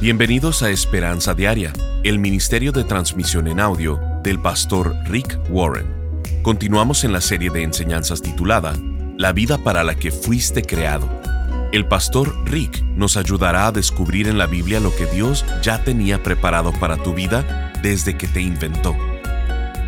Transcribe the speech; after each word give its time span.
Bienvenidos 0.00 0.62
a 0.62 0.70
Esperanza 0.70 1.34
Diaria, 1.34 1.72
el 2.04 2.20
Ministerio 2.20 2.70
de 2.70 2.84
Transmisión 2.84 3.48
en 3.48 3.58
Audio 3.58 4.00
del 4.22 4.40
pastor 4.40 4.94
Rick 5.06 5.36
Warren. 5.50 6.22
Continuamos 6.42 7.02
en 7.02 7.12
la 7.12 7.20
serie 7.20 7.50
de 7.50 7.64
enseñanzas 7.64 8.22
titulada 8.22 8.74
La 9.16 9.32
vida 9.32 9.58
para 9.58 9.82
la 9.82 9.96
que 9.96 10.12
fuiste 10.12 10.62
creado. 10.62 11.08
El 11.72 11.84
pastor 11.88 12.32
Rick 12.48 12.80
nos 12.94 13.16
ayudará 13.16 13.66
a 13.66 13.72
descubrir 13.72 14.28
en 14.28 14.38
la 14.38 14.46
Biblia 14.46 14.78
lo 14.78 14.94
que 14.94 15.06
Dios 15.06 15.44
ya 15.62 15.82
tenía 15.82 16.22
preparado 16.22 16.72
para 16.74 16.96
tu 16.96 17.12
vida 17.12 17.72
desde 17.82 18.16
que 18.16 18.28
te 18.28 18.40
inventó. 18.40 18.96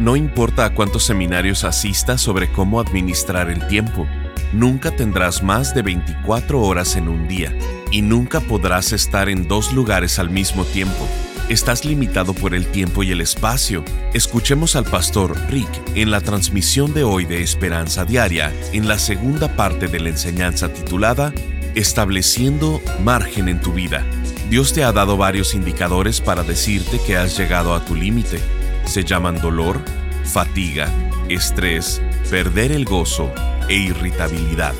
No 0.01 0.17
importa 0.17 0.65
a 0.65 0.75
cuántos 0.75 1.05
seminarios 1.05 1.63
asistas 1.63 2.21
sobre 2.21 2.51
cómo 2.51 2.81
administrar 2.81 3.49
el 3.49 3.65
tiempo, 3.69 4.09
nunca 4.53 4.91
tendrás 4.91 5.43
más 5.43 5.75
de 5.75 5.83
24 5.83 6.61
horas 6.61 6.97
en 6.97 7.09
un 7.09 7.29
día 7.29 7.57
y 7.91 8.03
nunca 8.03 8.41
podrás 8.41 8.93
estar 8.93 9.29
en 9.29 9.49
dos 9.49 9.73
lugares 9.73 10.19
al 10.19 10.31
mismo 10.31 10.65
tiempo. 10.65 11.07
Estás 11.49 11.85
limitado 11.85 12.33
por 12.33 12.55
el 12.55 12.67
tiempo 12.67 13.03
y 13.03 13.11
el 13.11 13.21
espacio. 13.21 13.85
Escuchemos 14.15 14.77
al 14.77 14.85
pastor 14.85 15.37
Rick 15.51 15.69
en 15.97 16.13
la 16.13 16.21
transmisión 16.21 16.95
de 16.95 17.03
hoy 17.03 17.25
de 17.25 17.43
Esperanza 17.43 18.05
Diaria, 18.05 18.53
en 18.73 18.87
la 18.87 18.99
segunda 18.99 19.57
parte 19.57 19.89
de 19.89 19.99
la 19.99 20.11
enseñanza 20.11 20.73
titulada 20.73 21.33
Estableciendo 21.75 22.81
margen 23.03 23.49
en 23.49 23.61
tu 23.61 23.73
vida. 23.73 24.07
Dios 24.49 24.73
te 24.73 24.85
ha 24.85 24.93
dado 24.93 25.17
varios 25.17 25.55
indicadores 25.55 26.21
para 26.21 26.45
decirte 26.45 27.01
que 27.05 27.17
has 27.17 27.37
llegado 27.37 27.75
a 27.75 27.85
tu 27.85 27.97
límite. 27.97 28.39
Se 28.85 29.03
llaman 29.03 29.41
dolor, 29.41 29.81
fatiga, 30.25 30.89
estrés, 31.29 32.01
perder 32.31 32.71
el 32.71 32.85
gozo 32.85 33.29
e 33.69 33.75
irritabilidad. 33.75 34.75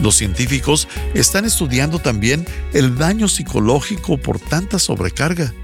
Los 0.00 0.16
científicos 0.16 0.88
están 1.12 1.44
estudiando 1.44 1.98
también 1.98 2.46
el 2.72 2.96
daño 2.96 3.28
psicológico 3.28 4.16
por 4.16 4.40
tanta 4.40 4.78
sobrecarga. 4.78 5.54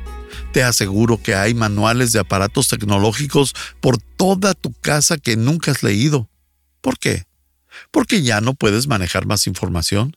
Te 0.52 0.62
aseguro 0.62 1.20
que 1.22 1.34
hay 1.34 1.54
manuales 1.54 2.12
de 2.12 2.18
aparatos 2.18 2.68
tecnológicos 2.68 3.54
por 3.80 3.96
toda 3.96 4.52
tu 4.52 4.74
casa 4.74 5.16
que 5.16 5.36
nunca 5.36 5.70
has 5.70 5.82
leído. 5.82 6.28
¿Por 6.82 6.98
qué? 6.98 7.24
Porque 7.90 8.22
ya 8.22 8.42
no 8.42 8.52
puedes 8.52 8.86
manejar 8.86 9.24
más 9.24 9.46
información. 9.46 10.14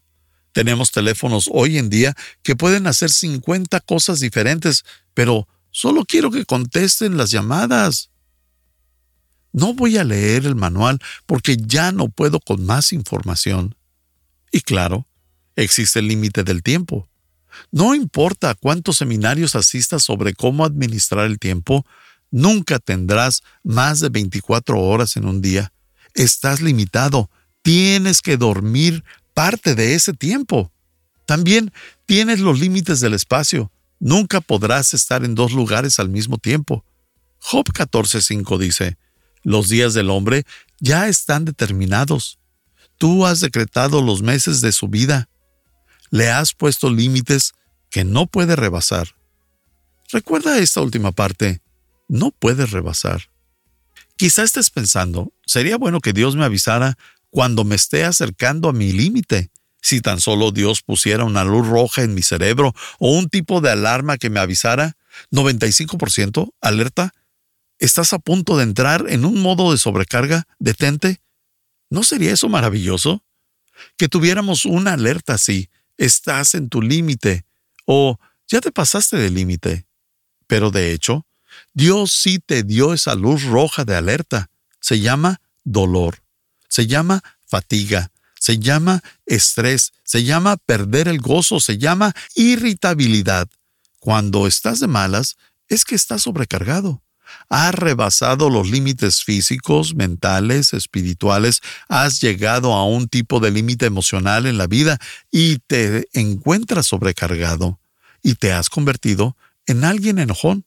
Tenemos 0.52 0.92
teléfonos 0.92 1.50
hoy 1.54 1.78
en 1.78 1.90
día 1.90 2.16
que 2.44 2.58
pueden 2.58 2.86
hacer 2.88 3.10
50 3.12 3.80
cosas 3.82 4.20
diferentes, 4.20 4.84
pero 5.14 5.48
solo 5.72 6.04
quiero 6.04 6.32
que 6.32 6.44
contesten 6.44 7.16
las 7.16 7.32
llamadas. 7.32 8.10
No 9.52 9.74
voy 9.74 9.98
a 9.98 10.04
leer 10.04 10.46
el 10.46 10.56
manual 10.56 11.00
porque 11.26 11.58
ya 11.58 11.92
no 11.92 12.10
puedo 12.10 12.40
con 12.40 12.66
más 12.66 12.94
información. 12.94 13.76
Y 14.52 14.62
claro, 14.62 15.08
existe 15.56 16.00
el 16.00 16.08
límite 16.08 16.44
del 16.44 16.64
tiempo. 16.64 17.08
No 17.72 17.96
importa 17.96 18.56
cuántos 18.56 18.98
seminarios 18.98 19.56
asistas 19.56 20.04
sobre 20.04 20.34
cómo 20.34 20.66
administrar 20.66 21.26
el 21.26 21.40
tiempo, 21.40 21.86
nunca 22.32 22.80
tendrás 22.80 23.42
más 23.64 24.00
de 24.00 24.10
24 24.10 24.80
horas 24.80 25.18
en 25.18 25.26
un 25.26 25.42
día. 25.42 25.72
Estás 26.14 26.62
limitado. 26.62 27.30
Tienes 27.62 28.22
que 28.22 28.38
dormir 28.38 29.04
parte 29.34 29.76
de 29.76 29.96
ese 29.96 30.14
tiempo. 30.14 30.72
También 31.26 31.72
tienes 32.06 32.40
los 32.40 32.60
límites 32.60 33.00
del 33.00 33.14
espacio. 33.14 33.72
Nunca 34.00 34.42
podrás 34.42 34.94
estar 34.94 35.24
en 35.24 35.36
dos 35.36 35.52
lugares 35.52 36.00
al 36.00 36.10
mismo 36.10 36.38
tiempo. 36.38 36.86
Job 37.40 37.66
14.5 37.66 38.58
dice, 38.58 38.98
Los 39.44 39.70
días 39.70 39.94
del 39.94 40.10
hombre 40.10 40.44
ya 40.80 41.08
están 41.08 41.46
determinados. 41.46 42.40
Tú 42.98 43.26
has 43.26 43.40
decretado 43.40 44.02
los 44.02 44.22
meses 44.22 44.62
de 44.62 44.72
su 44.72 44.88
vida. 44.88 45.30
Le 46.12 46.30
has 46.30 46.54
puesto 46.54 46.90
límites 46.90 47.54
que 47.90 48.04
no 48.04 48.28
puede 48.28 48.56
rebasar. 48.56 49.16
Recuerda 50.12 50.58
esta 50.58 50.82
última 50.82 51.12
parte. 51.12 51.62
No 52.08 52.32
puedes 52.32 52.72
rebasar. 52.72 53.30
Quizá 54.16 54.44
estés 54.44 54.70
pensando, 54.70 55.32
sería 55.46 55.78
bueno 55.78 56.02
que 56.02 56.12
Dios 56.12 56.36
me 56.36 56.44
avisara 56.44 56.98
cuando 57.30 57.64
me 57.64 57.76
esté 57.76 58.04
acercando 58.04 58.68
a 58.68 58.74
mi 58.74 58.92
límite. 58.92 59.50
Si 59.82 60.02
tan 60.02 60.20
solo 60.20 60.52
Dios 60.52 60.82
pusiera 60.82 61.24
una 61.24 61.46
luz 61.46 61.68
roja 61.68 62.02
en 62.04 62.14
mi 62.14 62.22
cerebro 62.22 62.74
o 63.00 63.18
un 63.18 63.30
tipo 63.30 63.62
de 63.62 63.72
alarma 63.72 64.18
que 64.18 64.30
me 64.30 64.42
avisara, 64.42 64.98
95% 65.32 66.52
alerta, 66.60 67.14
estás 67.80 68.14
a 68.14 68.20
punto 68.20 68.58
de 68.58 68.64
entrar 68.64 69.06
en 69.10 69.26
un 69.26 69.42
modo 69.42 69.72
de 69.72 69.78
sobrecarga, 69.78 70.48
detente, 70.60 71.22
¿No 71.90 72.04
sería 72.04 72.34
eso 72.34 72.50
maravilloso? 72.50 73.24
Que 73.98 74.08
tuviéramos 74.08 74.66
una 74.66 74.94
alerta 74.94 75.34
así, 75.34 75.70
estás 75.98 76.54
en 76.54 76.70
tu 76.70 76.82
límite 76.82 77.46
o 77.86 78.20
ya 78.48 78.62
te 78.62 78.72
pasaste 78.72 79.18
del 79.18 79.34
límite. 79.34 79.88
Pero 80.48 80.72
de 80.72 80.94
hecho, 80.94 81.26
Dios 81.74 82.12
sí 82.12 82.40
te 82.40 82.64
dio 82.64 82.94
esa 82.94 83.16
luz 83.16 83.44
roja 83.44 83.86
de 83.86 83.96
alerta. 83.96 84.50
Se 84.80 85.00
llama 85.00 85.42
dolor, 85.64 86.22
se 86.68 86.88
llama 86.88 87.24
fatiga, 87.46 88.12
se 88.40 88.60
llama 88.60 89.02
estrés, 89.26 89.94
se 90.04 90.24
llama 90.24 90.58
perder 90.58 91.08
el 91.08 91.20
gozo, 91.20 91.60
se 91.60 91.78
llama 91.78 92.14
irritabilidad. 92.36 93.50
Cuando 94.00 94.48
estás 94.48 94.80
de 94.80 94.88
malas, 94.88 95.38
es 95.68 95.86
que 95.86 95.96
estás 95.96 96.24
sobrecargado. 96.24 97.04
Has 97.50 97.74
rebasado 97.74 98.50
los 98.50 98.70
límites 98.70 99.24
físicos, 99.24 99.96
mentales, 99.96 100.74
espirituales, 100.74 101.62
has 101.88 102.22
llegado 102.22 102.74
a 102.74 102.86
un 102.86 103.08
tipo 103.08 103.40
de 103.40 103.52
límite 103.52 103.86
emocional 103.86 104.46
en 104.46 104.58
la 104.58 104.68
vida 104.68 105.00
y 105.32 105.60
te 105.68 106.08
encuentras 106.14 106.88
sobrecargado 106.88 107.80
y 108.22 108.36
te 108.36 108.52
has 108.52 108.70
convertido 108.70 109.36
en 109.66 109.84
alguien 109.84 110.20
enojón. 110.20 110.66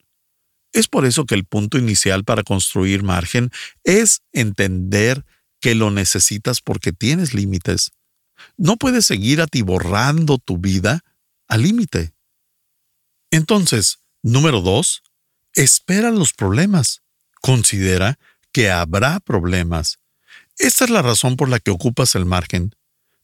Es 0.72 0.88
por 0.88 1.04
eso 1.04 1.26
que 1.26 1.34
el 1.34 1.44
punto 1.44 1.78
inicial 1.78 2.24
para 2.24 2.42
construir 2.42 3.02
margen 3.02 3.50
es 3.84 4.22
entender 4.32 5.24
que 5.60 5.74
lo 5.74 5.90
necesitas 5.90 6.60
porque 6.60 6.92
tienes 6.92 7.34
límites. 7.34 7.92
No 8.56 8.76
puedes 8.76 9.06
seguir 9.06 9.40
atiborrando 9.40 10.38
tu 10.38 10.58
vida 10.58 11.04
al 11.46 11.62
límite. 11.62 12.12
Entonces, 13.30 14.00
número 14.22 14.60
dos, 14.60 15.02
espera 15.54 16.10
los 16.10 16.32
problemas. 16.32 17.02
Considera 17.40 18.18
que 18.52 18.70
habrá 18.70 19.20
problemas. 19.20 19.98
Esta 20.58 20.84
es 20.84 20.90
la 20.90 21.02
razón 21.02 21.36
por 21.36 21.48
la 21.48 21.58
que 21.58 21.70
ocupas 21.70 22.14
el 22.14 22.24
margen, 22.24 22.74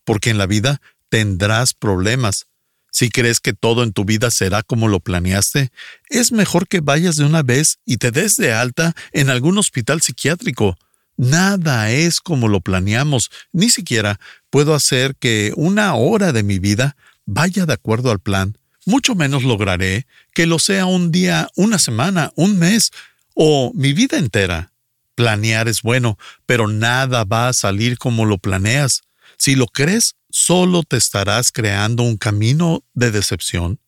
porque 0.05 0.31
en 0.31 0.39
la 0.39 0.47
vida 0.47 0.81
tendrás 1.09 1.75
problemas. 1.75 2.47
Si 2.91 3.11
crees 3.11 3.41
que 3.41 3.53
todo 3.53 3.83
en 3.83 3.93
tu 3.93 4.05
vida 4.05 4.31
será 4.31 4.63
como 4.63 4.89
lo 4.89 5.01
planeaste, 5.01 5.71
es 6.09 6.33
mejor 6.33 6.67
que 6.67 6.81
vayas 6.81 7.17
de 7.17 7.25
una 7.25 7.43
vez 7.43 7.79
y 7.85 7.99
te 7.99 8.11
des 8.11 8.37
de 8.37 8.53
alta 8.53 8.95
en 9.13 9.29
algún 9.31 9.59
hospital 9.59 10.01
psiquiátrico. 10.01 10.77
Nada 11.17 11.91
es 11.91 12.21
como 12.21 12.49
lo 12.49 12.61
planeamos, 12.61 13.31
ni 13.53 13.71
siquiera 13.71 14.19
puedo 14.51 14.75
hacer 14.75 15.17
que 15.17 15.53
una 15.57 15.95
hora 15.95 16.33
de 16.33 16.43
mi 16.43 16.59
vida 16.59 16.97
vaya 17.27 17.67
de 17.67 17.75
acuerdo 17.75 18.11
al 18.11 18.21
plan 18.21 18.57
mucho 18.89 19.15
menos 19.15 19.45
lograré 19.45 20.07
que 20.33 20.47
lo 20.47 20.59
sea 20.59 20.87
un 20.87 21.13
día, 21.13 21.49
una 21.57 21.79
semana, 21.79 22.33
un 22.37 22.59
mes 22.59 22.91
o 23.35 23.71
mi 23.75 23.93
vida 23.93 24.17
entera. 24.17 24.73
Planear 25.15 25.69
es 25.69 25.83
bueno, 25.83 26.19
pero 26.47 26.69
nada 26.69 27.25
va 27.25 27.49
a 27.49 27.53
salir 27.53 27.99
como 27.99 28.25
lo 28.25 28.39
planeas. 28.39 29.03
Si 29.37 29.57
lo 29.57 29.67
crees, 29.67 30.17
solo 30.31 30.85
te 30.85 30.97
estarás 30.97 31.53
creando 31.53 32.03
un 32.03 32.17
camino 32.17 32.83
de 32.95 33.11
decepción. 33.11 33.79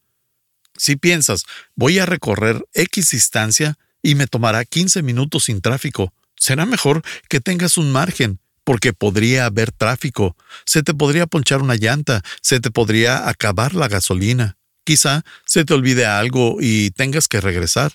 Si 0.77 0.97
piensas, 0.97 1.45
voy 1.75 1.99
a 1.99 2.05
recorrer 2.05 2.63
X 2.75 3.11
distancia 3.11 3.79
y 4.03 4.15
me 4.17 4.27
tomará 4.27 4.67
15 4.67 5.03
minutos 5.03 5.45
sin 5.45 5.63
tráfico, 5.63 6.13
será 6.37 6.67
mejor 6.67 7.03
que 7.29 7.41
tengas 7.41 7.79
un 7.79 7.91
margen, 7.91 8.39
porque 8.65 8.93
podría 8.93 9.47
haber 9.47 9.73
tráfico, 9.73 10.37
se 10.67 10.83
te 10.83 10.93
podría 10.93 11.27
ponchar 11.27 11.63
una 11.63 11.77
llanta, 11.77 12.23
se 12.43 12.61
te 12.61 12.71
podría 12.71 13.29
acabar 13.29 13.75
la 13.75 13.89
gasolina. 13.89 14.59
Quizá 14.85 15.25
se 15.45 15.65
te 15.65 15.75
olvide 15.75 16.07
algo 16.07 16.57
y 16.61 16.91
tengas 16.91 17.29
que 17.29 17.41
regresar. 17.41 17.93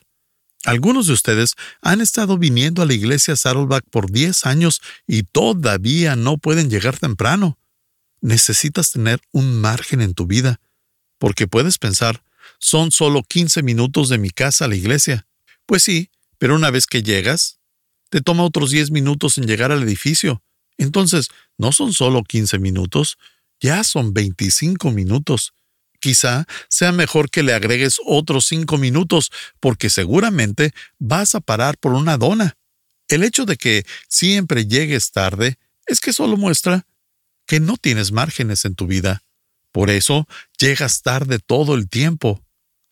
Algunos 0.65 1.05
de 1.07 1.13
ustedes 1.13 1.55
han 1.81 2.01
estado 2.01 2.37
viniendo 2.37 2.81
a 2.81 2.85
la 2.85 2.93
iglesia 2.93 3.35
Saddleback 3.35 3.85
por 3.91 4.11
10 4.11 4.45
años 4.47 4.81
y 5.05 5.23
todavía 5.23 6.15
no 6.15 6.37
pueden 6.37 6.69
llegar 6.69 6.97
temprano. 6.97 7.59
Necesitas 8.21 8.91
tener 8.91 9.21
un 9.31 9.61
margen 9.61 10.01
en 10.01 10.15
tu 10.15 10.25
vida, 10.25 10.59
porque 11.19 11.47
puedes 11.47 11.77
pensar, 11.77 12.23
son 12.57 12.91
solo 12.91 13.21
15 13.21 13.61
minutos 13.61 14.09
de 14.09 14.17
mi 14.17 14.31
casa 14.31 14.65
a 14.65 14.67
la 14.67 14.75
iglesia. 14.75 15.27
Pues 15.67 15.83
sí, 15.83 16.09
pero 16.39 16.55
una 16.55 16.71
vez 16.71 16.87
que 16.87 17.03
llegas, 17.03 17.59
te 18.09 18.21
toma 18.21 18.43
otros 18.43 18.71
10 18.71 18.89
minutos 18.89 19.37
en 19.37 19.45
llegar 19.45 19.71
al 19.71 19.83
edificio. 19.83 20.41
Entonces, 20.77 21.29
no 21.57 21.71
son 21.71 21.93
solo 21.93 22.23
15 22.23 22.57
minutos, 22.57 23.17
ya 23.59 23.83
son 23.83 24.13
25 24.13 24.91
minutos. 24.91 25.53
Quizá 25.99 26.45
sea 26.69 26.91
mejor 26.91 27.29
que 27.29 27.43
le 27.43 27.53
agregues 27.53 27.97
otros 28.05 28.45
cinco 28.45 28.77
minutos 28.77 29.31
porque 29.59 29.89
seguramente 29.89 30.73
vas 30.99 31.35
a 31.35 31.41
parar 31.41 31.77
por 31.77 31.93
una 31.93 32.17
dona. 32.17 32.57
El 33.07 33.23
hecho 33.23 33.45
de 33.45 33.57
que 33.57 33.85
siempre 34.07 34.65
llegues 34.65 35.11
tarde 35.11 35.57
es 35.85 35.99
que 35.99 36.13
solo 36.13 36.37
muestra 36.37 36.85
que 37.45 37.59
no 37.59 37.77
tienes 37.77 38.11
márgenes 38.11 38.65
en 38.65 38.75
tu 38.75 38.87
vida. 38.87 39.23
Por 39.71 39.89
eso 39.89 40.27
llegas 40.57 41.01
tarde 41.01 41.39
todo 41.39 41.75
el 41.75 41.89
tiempo. 41.89 42.41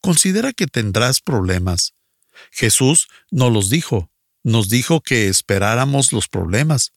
considera 0.01 0.51
que 0.51 0.67
tendrás 0.67 1.21
problemas. 1.21 1.93
Jesús 2.51 3.07
nos 3.31 3.53
los 3.53 3.69
dijo, 3.69 4.11
nos 4.43 4.67
dijo 4.67 4.99
que 4.99 5.29
esperáramos 5.29 6.11
los 6.11 6.27
problemas. 6.27 6.91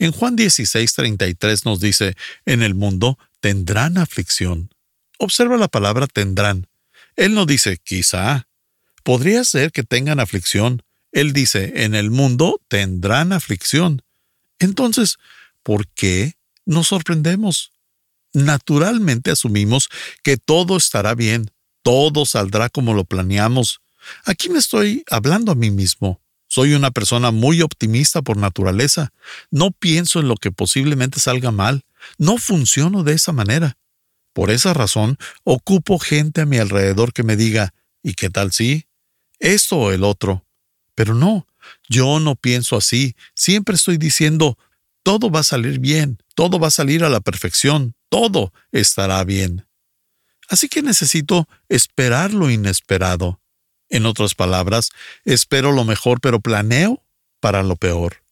En 0.00 0.10
Juan 0.10 0.36
16:33 0.36 1.64
nos 1.64 1.78
dice, 1.78 2.16
en 2.46 2.62
el 2.62 2.74
mundo 2.74 3.16
tendrán 3.38 3.96
aflicción. 3.96 4.74
Observa 5.18 5.56
la 5.56 5.68
palabra 5.68 6.06
tendrán. 6.06 6.68
Él 7.16 7.34
no 7.34 7.44
dice 7.44 7.78
quizá. 7.82 8.48
Podría 9.02 9.44
ser 9.44 9.72
que 9.72 9.82
tengan 9.82 10.20
aflicción. 10.20 10.82
Él 11.12 11.32
dice, 11.32 11.84
en 11.84 11.94
el 11.94 12.10
mundo 12.10 12.62
tendrán 12.68 13.32
aflicción. 13.32 14.02
Entonces, 14.58 15.16
¿por 15.62 15.88
qué 15.88 16.34
nos 16.64 16.88
sorprendemos? 16.88 17.72
Naturalmente 18.32 19.30
asumimos 19.30 19.88
que 20.22 20.36
todo 20.36 20.76
estará 20.76 21.14
bien, 21.14 21.50
todo 21.82 22.26
saldrá 22.26 22.68
como 22.68 22.94
lo 22.94 23.04
planeamos. 23.04 23.80
Aquí 24.24 24.48
me 24.48 24.58
estoy 24.58 25.02
hablando 25.10 25.52
a 25.52 25.54
mí 25.54 25.70
mismo. 25.70 26.20
Soy 26.46 26.74
una 26.74 26.90
persona 26.90 27.30
muy 27.30 27.62
optimista 27.62 28.22
por 28.22 28.36
naturaleza. 28.36 29.12
No 29.50 29.70
pienso 29.70 30.20
en 30.20 30.28
lo 30.28 30.36
que 30.36 30.50
posiblemente 30.50 31.20
salga 31.20 31.50
mal. 31.50 31.84
No 32.16 32.38
funciono 32.38 33.02
de 33.02 33.14
esa 33.14 33.32
manera. 33.32 33.76
Por 34.38 34.52
esa 34.52 34.72
razón, 34.72 35.18
ocupo 35.42 35.98
gente 35.98 36.42
a 36.42 36.46
mi 36.46 36.58
alrededor 36.58 37.12
que 37.12 37.24
me 37.24 37.34
diga, 37.34 37.74
¿y 38.04 38.14
qué 38.14 38.30
tal 38.30 38.52
si? 38.52 38.86
Esto 39.40 39.76
o 39.76 39.90
el 39.90 40.04
otro. 40.04 40.46
Pero 40.94 41.12
no, 41.12 41.48
yo 41.88 42.20
no 42.20 42.36
pienso 42.36 42.76
así. 42.76 43.16
Siempre 43.34 43.74
estoy 43.74 43.96
diciendo, 43.96 44.56
todo 45.02 45.28
va 45.28 45.40
a 45.40 45.42
salir 45.42 45.80
bien, 45.80 46.22
todo 46.36 46.60
va 46.60 46.68
a 46.68 46.70
salir 46.70 47.02
a 47.02 47.08
la 47.08 47.18
perfección, 47.18 47.96
todo 48.08 48.52
estará 48.70 49.24
bien. 49.24 49.66
Así 50.48 50.68
que 50.68 50.82
necesito 50.82 51.48
esperar 51.68 52.32
lo 52.32 52.48
inesperado. 52.48 53.40
En 53.88 54.06
otras 54.06 54.36
palabras, 54.36 54.90
espero 55.24 55.72
lo 55.72 55.84
mejor, 55.84 56.20
pero 56.20 56.38
planeo 56.38 57.02
para 57.40 57.64
lo 57.64 57.74
peor. 57.74 58.22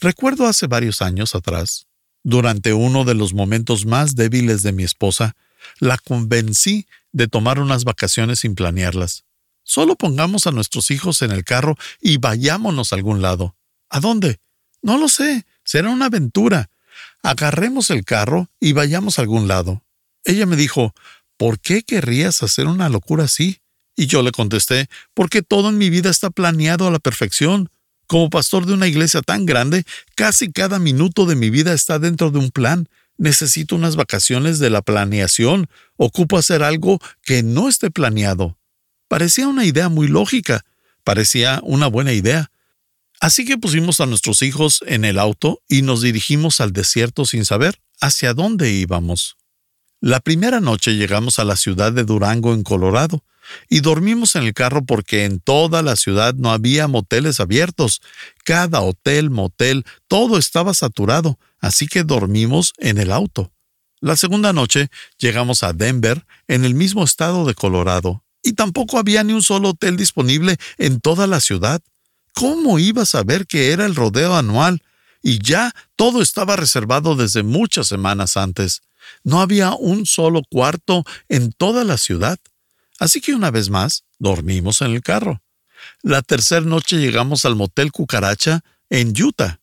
Recuerdo 0.00 0.46
hace 0.46 0.66
varios 0.66 1.02
años 1.02 1.34
atrás, 1.34 1.88
durante 2.24 2.72
uno 2.72 3.04
de 3.04 3.12
los 3.12 3.34
momentos 3.34 3.84
más 3.84 4.16
débiles 4.16 4.62
de 4.62 4.72
mi 4.72 4.84
esposa, 4.84 5.36
la 5.78 5.98
convencí 5.98 6.86
de 7.12 7.28
tomar 7.28 7.58
unas 7.58 7.84
vacaciones 7.84 8.40
sin 8.40 8.54
planearlas. 8.54 9.24
Solo 9.64 9.96
pongamos 9.96 10.46
a 10.46 10.50
nuestros 10.50 10.90
hijos 10.90 11.22
en 11.22 11.30
el 11.30 11.44
carro 11.44 11.76
y 12.00 12.18
vayámonos 12.18 12.92
a 12.92 12.96
algún 12.96 13.22
lado. 13.22 13.56
¿A 13.88 14.00
dónde? 14.00 14.40
No 14.82 14.98
lo 14.98 15.08
sé. 15.08 15.46
Será 15.64 15.90
una 15.90 16.06
aventura. 16.06 16.70
Agarremos 17.22 17.90
el 17.90 18.04
carro 18.04 18.48
y 18.58 18.72
vayamos 18.72 19.18
a 19.18 19.22
algún 19.22 19.46
lado. 19.46 19.82
Ella 20.24 20.46
me 20.46 20.56
dijo, 20.56 20.94
¿por 21.36 21.60
qué 21.60 21.82
querrías 21.82 22.42
hacer 22.42 22.66
una 22.66 22.88
locura 22.88 23.24
así? 23.24 23.60
Y 23.96 24.06
yo 24.06 24.22
le 24.22 24.32
contesté, 24.32 24.88
porque 25.14 25.42
todo 25.42 25.68
en 25.68 25.78
mi 25.78 25.90
vida 25.90 26.10
está 26.10 26.30
planeado 26.30 26.88
a 26.88 26.90
la 26.90 26.98
perfección. 26.98 27.68
Como 28.06 28.30
pastor 28.30 28.66
de 28.66 28.74
una 28.74 28.88
iglesia 28.88 29.22
tan 29.22 29.46
grande, 29.46 29.84
casi 30.16 30.50
cada 30.50 30.78
minuto 30.78 31.26
de 31.26 31.36
mi 31.36 31.50
vida 31.50 31.72
está 31.72 31.98
dentro 31.98 32.30
de 32.30 32.38
un 32.38 32.50
plan. 32.50 32.88
Necesito 33.22 33.76
unas 33.76 33.94
vacaciones 33.94 34.58
de 34.58 34.68
la 34.68 34.82
planeación. 34.82 35.68
Ocupo 35.96 36.38
hacer 36.38 36.64
algo 36.64 36.98
que 37.22 37.44
no 37.44 37.68
esté 37.68 37.88
planeado. 37.88 38.58
Parecía 39.06 39.46
una 39.46 39.64
idea 39.64 39.88
muy 39.88 40.08
lógica. 40.08 40.64
Parecía 41.04 41.60
una 41.62 41.86
buena 41.86 42.12
idea. 42.12 42.50
Así 43.20 43.44
que 43.44 43.58
pusimos 43.58 44.00
a 44.00 44.06
nuestros 44.06 44.42
hijos 44.42 44.82
en 44.88 45.04
el 45.04 45.20
auto 45.20 45.62
y 45.68 45.82
nos 45.82 46.02
dirigimos 46.02 46.60
al 46.60 46.72
desierto 46.72 47.24
sin 47.24 47.44
saber 47.44 47.80
hacia 48.00 48.34
dónde 48.34 48.72
íbamos. 48.72 49.36
La 50.02 50.18
primera 50.18 50.58
noche 50.58 50.96
llegamos 50.96 51.38
a 51.38 51.44
la 51.44 51.54
ciudad 51.54 51.92
de 51.92 52.02
Durango, 52.02 52.54
en 52.54 52.64
Colorado, 52.64 53.22
y 53.68 53.82
dormimos 53.82 54.34
en 54.34 54.42
el 54.42 54.52
carro 54.52 54.84
porque 54.84 55.24
en 55.24 55.38
toda 55.38 55.80
la 55.80 55.94
ciudad 55.94 56.34
no 56.34 56.50
había 56.50 56.88
moteles 56.88 57.38
abiertos. 57.38 58.02
Cada 58.44 58.80
hotel, 58.80 59.30
motel, 59.30 59.84
todo 60.08 60.38
estaba 60.38 60.74
saturado, 60.74 61.38
así 61.60 61.86
que 61.86 62.02
dormimos 62.02 62.72
en 62.78 62.98
el 62.98 63.12
auto. 63.12 63.52
La 64.00 64.16
segunda 64.16 64.52
noche 64.52 64.90
llegamos 65.18 65.62
a 65.62 65.72
Denver, 65.72 66.26
en 66.48 66.64
el 66.64 66.74
mismo 66.74 67.04
estado 67.04 67.44
de 67.44 67.54
Colorado, 67.54 68.24
y 68.42 68.54
tampoco 68.54 68.98
había 68.98 69.22
ni 69.22 69.34
un 69.34 69.42
solo 69.44 69.68
hotel 69.68 69.96
disponible 69.96 70.56
en 70.78 71.00
toda 71.00 71.28
la 71.28 71.38
ciudad. 71.38 71.80
¿Cómo 72.34 72.80
iba 72.80 73.02
a 73.02 73.06
saber 73.06 73.46
que 73.46 73.70
era 73.70 73.86
el 73.86 73.94
rodeo 73.94 74.34
anual? 74.34 74.82
Y 75.22 75.38
ya 75.38 75.72
todo 75.94 76.22
estaba 76.22 76.56
reservado 76.56 77.14
desde 77.14 77.44
muchas 77.44 77.86
semanas 77.86 78.36
antes. 78.36 78.82
No 79.24 79.40
había 79.40 79.74
un 79.74 80.06
solo 80.06 80.42
cuarto 80.48 81.04
en 81.28 81.52
toda 81.52 81.84
la 81.84 81.98
ciudad. 81.98 82.38
Así 82.98 83.20
que 83.20 83.34
una 83.34 83.50
vez 83.50 83.70
más, 83.70 84.04
dormimos 84.18 84.80
en 84.82 84.92
el 84.92 85.02
carro. 85.02 85.42
La 86.02 86.22
tercera 86.22 86.60
noche 86.60 86.98
llegamos 86.98 87.44
al 87.44 87.56
motel 87.56 87.92
Cucaracha 87.92 88.62
en 88.90 89.12
Utah. 89.20 89.60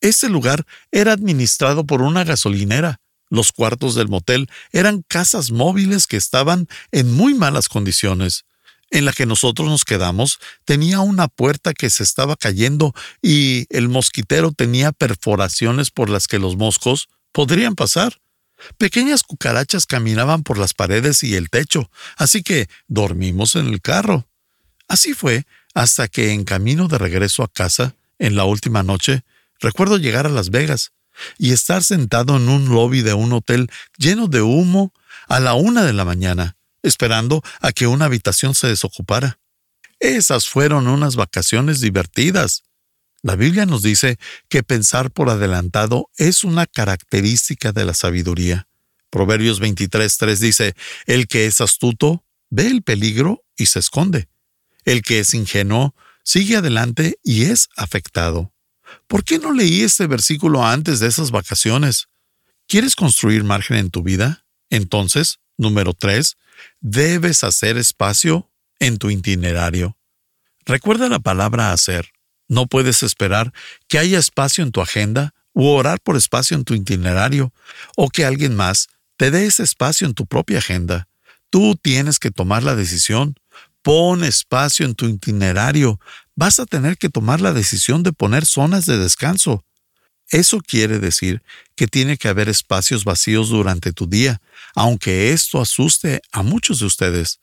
Ese 0.00 0.28
lugar 0.28 0.66
era 0.90 1.12
administrado 1.12 1.84
por 1.84 2.02
una 2.02 2.24
gasolinera. 2.24 3.00
Los 3.28 3.52
cuartos 3.52 3.94
del 3.94 4.08
motel 4.08 4.48
eran 4.72 5.04
casas 5.06 5.50
móviles 5.52 6.06
que 6.06 6.16
estaban 6.16 6.66
en 6.90 7.12
muy 7.12 7.34
malas 7.34 7.68
condiciones. 7.68 8.44
En 8.90 9.04
la 9.04 9.12
que 9.12 9.24
nosotros 9.24 9.68
nos 9.68 9.84
quedamos 9.84 10.40
tenía 10.64 10.98
una 11.00 11.28
puerta 11.28 11.74
que 11.74 11.90
se 11.90 12.02
estaba 12.02 12.34
cayendo 12.34 12.92
y 13.22 13.66
el 13.70 13.88
mosquitero 13.88 14.50
tenía 14.50 14.90
perforaciones 14.90 15.92
por 15.92 16.10
las 16.10 16.26
que 16.26 16.40
los 16.40 16.56
moscos 16.56 17.08
podrían 17.30 17.76
pasar. 17.76 18.20
Pequeñas 18.78 19.22
cucarachas 19.22 19.86
caminaban 19.86 20.42
por 20.42 20.58
las 20.58 20.74
paredes 20.74 21.22
y 21.22 21.34
el 21.34 21.50
techo, 21.50 21.90
así 22.16 22.42
que 22.42 22.68
dormimos 22.88 23.56
en 23.56 23.66
el 23.66 23.80
carro. 23.80 24.26
Así 24.88 25.14
fue 25.14 25.46
hasta 25.74 26.08
que 26.08 26.32
en 26.32 26.44
camino 26.44 26.88
de 26.88 26.98
regreso 26.98 27.42
a 27.42 27.48
casa, 27.48 27.94
en 28.18 28.36
la 28.36 28.44
última 28.44 28.82
noche, 28.82 29.24
recuerdo 29.60 29.96
llegar 29.96 30.26
a 30.26 30.30
Las 30.30 30.50
Vegas 30.50 30.92
y 31.38 31.52
estar 31.52 31.84
sentado 31.84 32.36
en 32.36 32.48
un 32.48 32.68
lobby 32.68 33.02
de 33.02 33.14
un 33.14 33.32
hotel 33.32 33.70
lleno 33.98 34.26
de 34.26 34.42
humo 34.42 34.92
a 35.28 35.40
la 35.40 35.54
una 35.54 35.84
de 35.84 35.92
la 35.92 36.04
mañana, 36.04 36.56
esperando 36.82 37.42
a 37.60 37.72
que 37.72 37.86
una 37.86 38.06
habitación 38.06 38.54
se 38.54 38.66
desocupara. 38.66 39.38
Esas 40.00 40.48
fueron 40.48 40.88
unas 40.88 41.14
vacaciones 41.14 41.80
divertidas. 41.80 42.62
La 43.22 43.36
Biblia 43.36 43.66
nos 43.66 43.82
dice 43.82 44.18
que 44.48 44.62
pensar 44.62 45.10
por 45.10 45.28
adelantado 45.28 46.10
es 46.16 46.42
una 46.42 46.66
característica 46.66 47.72
de 47.72 47.84
la 47.84 47.94
sabiduría. 47.94 48.66
Proverbios 49.10 49.60
23.3 49.60 50.38
dice, 50.38 50.74
El 51.06 51.26
que 51.26 51.46
es 51.46 51.60
astuto 51.60 52.24
ve 52.48 52.66
el 52.66 52.82
peligro 52.82 53.44
y 53.56 53.66
se 53.66 53.78
esconde. 53.80 54.28
El 54.84 55.02
que 55.02 55.20
es 55.20 55.34
ingenuo 55.34 55.94
sigue 56.24 56.56
adelante 56.56 57.18
y 57.22 57.44
es 57.44 57.68
afectado. 57.76 58.52
¿Por 59.06 59.24
qué 59.24 59.38
no 59.38 59.52
leí 59.52 59.82
este 59.82 60.06
versículo 60.06 60.64
antes 60.64 61.00
de 61.00 61.08
esas 61.08 61.30
vacaciones? 61.30 62.08
¿Quieres 62.66 62.96
construir 62.96 63.44
margen 63.44 63.76
en 63.76 63.90
tu 63.90 64.02
vida? 64.02 64.46
Entonces, 64.70 65.40
número 65.58 65.92
3, 65.92 66.36
debes 66.80 67.44
hacer 67.44 67.76
espacio 67.76 68.50
en 68.78 68.98
tu 68.98 69.10
itinerario. 69.10 69.98
Recuerda 70.64 71.08
la 71.08 71.18
palabra 71.18 71.72
hacer. 71.72 72.10
No 72.50 72.66
puedes 72.66 73.04
esperar 73.04 73.52
que 73.86 74.00
haya 74.00 74.18
espacio 74.18 74.64
en 74.64 74.72
tu 74.72 74.80
agenda 74.80 75.34
u 75.52 75.68
orar 75.68 76.00
por 76.00 76.16
espacio 76.16 76.56
en 76.56 76.64
tu 76.64 76.74
itinerario 76.74 77.52
o 77.96 78.10
que 78.10 78.24
alguien 78.24 78.56
más 78.56 78.88
te 79.16 79.30
dé 79.30 79.46
ese 79.46 79.62
espacio 79.62 80.04
en 80.08 80.14
tu 80.14 80.26
propia 80.26 80.58
agenda. 80.58 81.06
Tú 81.48 81.76
tienes 81.80 82.18
que 82.18 82.32
tomar 82.32 82.64
la 82.64 82.74
decisión. 82.74 83.36
Pon 83.82 84.24
espacio 84.24 84.84
en 84.84 84.96
tu 84.96 85.06
itinerario. 85.06 86.00
Vas 86.34 86.58
a 86.58 86.66
tener 86.66 86.98
que 86.98 87.08
tomar 87.08 87.40
la 87.40 87.52
decisión 87.52 88.02
de 88.02 88.12
poner 88.12 88.44
zonas 88.44 88.84
de 88.84 88.98
descanso. 88.98 89.64
Eso 90.28 90.58
quiere 90.60 90.98
decir 90.98 91.44
que 91.76 91.86
tiene 91.86 92.16
que 92.16 92.26
haber 92.26 92.48
espacios 92.48 93.04
vacíos 93.04 93.50
durante 93.50 93.92
tu 93.92 94.08
día, 94.08 94.42
aunque 94.74 95.32
esto 95.32 95.60
asuste 95.60 96.20
a 96.32 96.42
muchos 96.42 96.80
de 96.80 96.86
ustedes. 96.86 97.38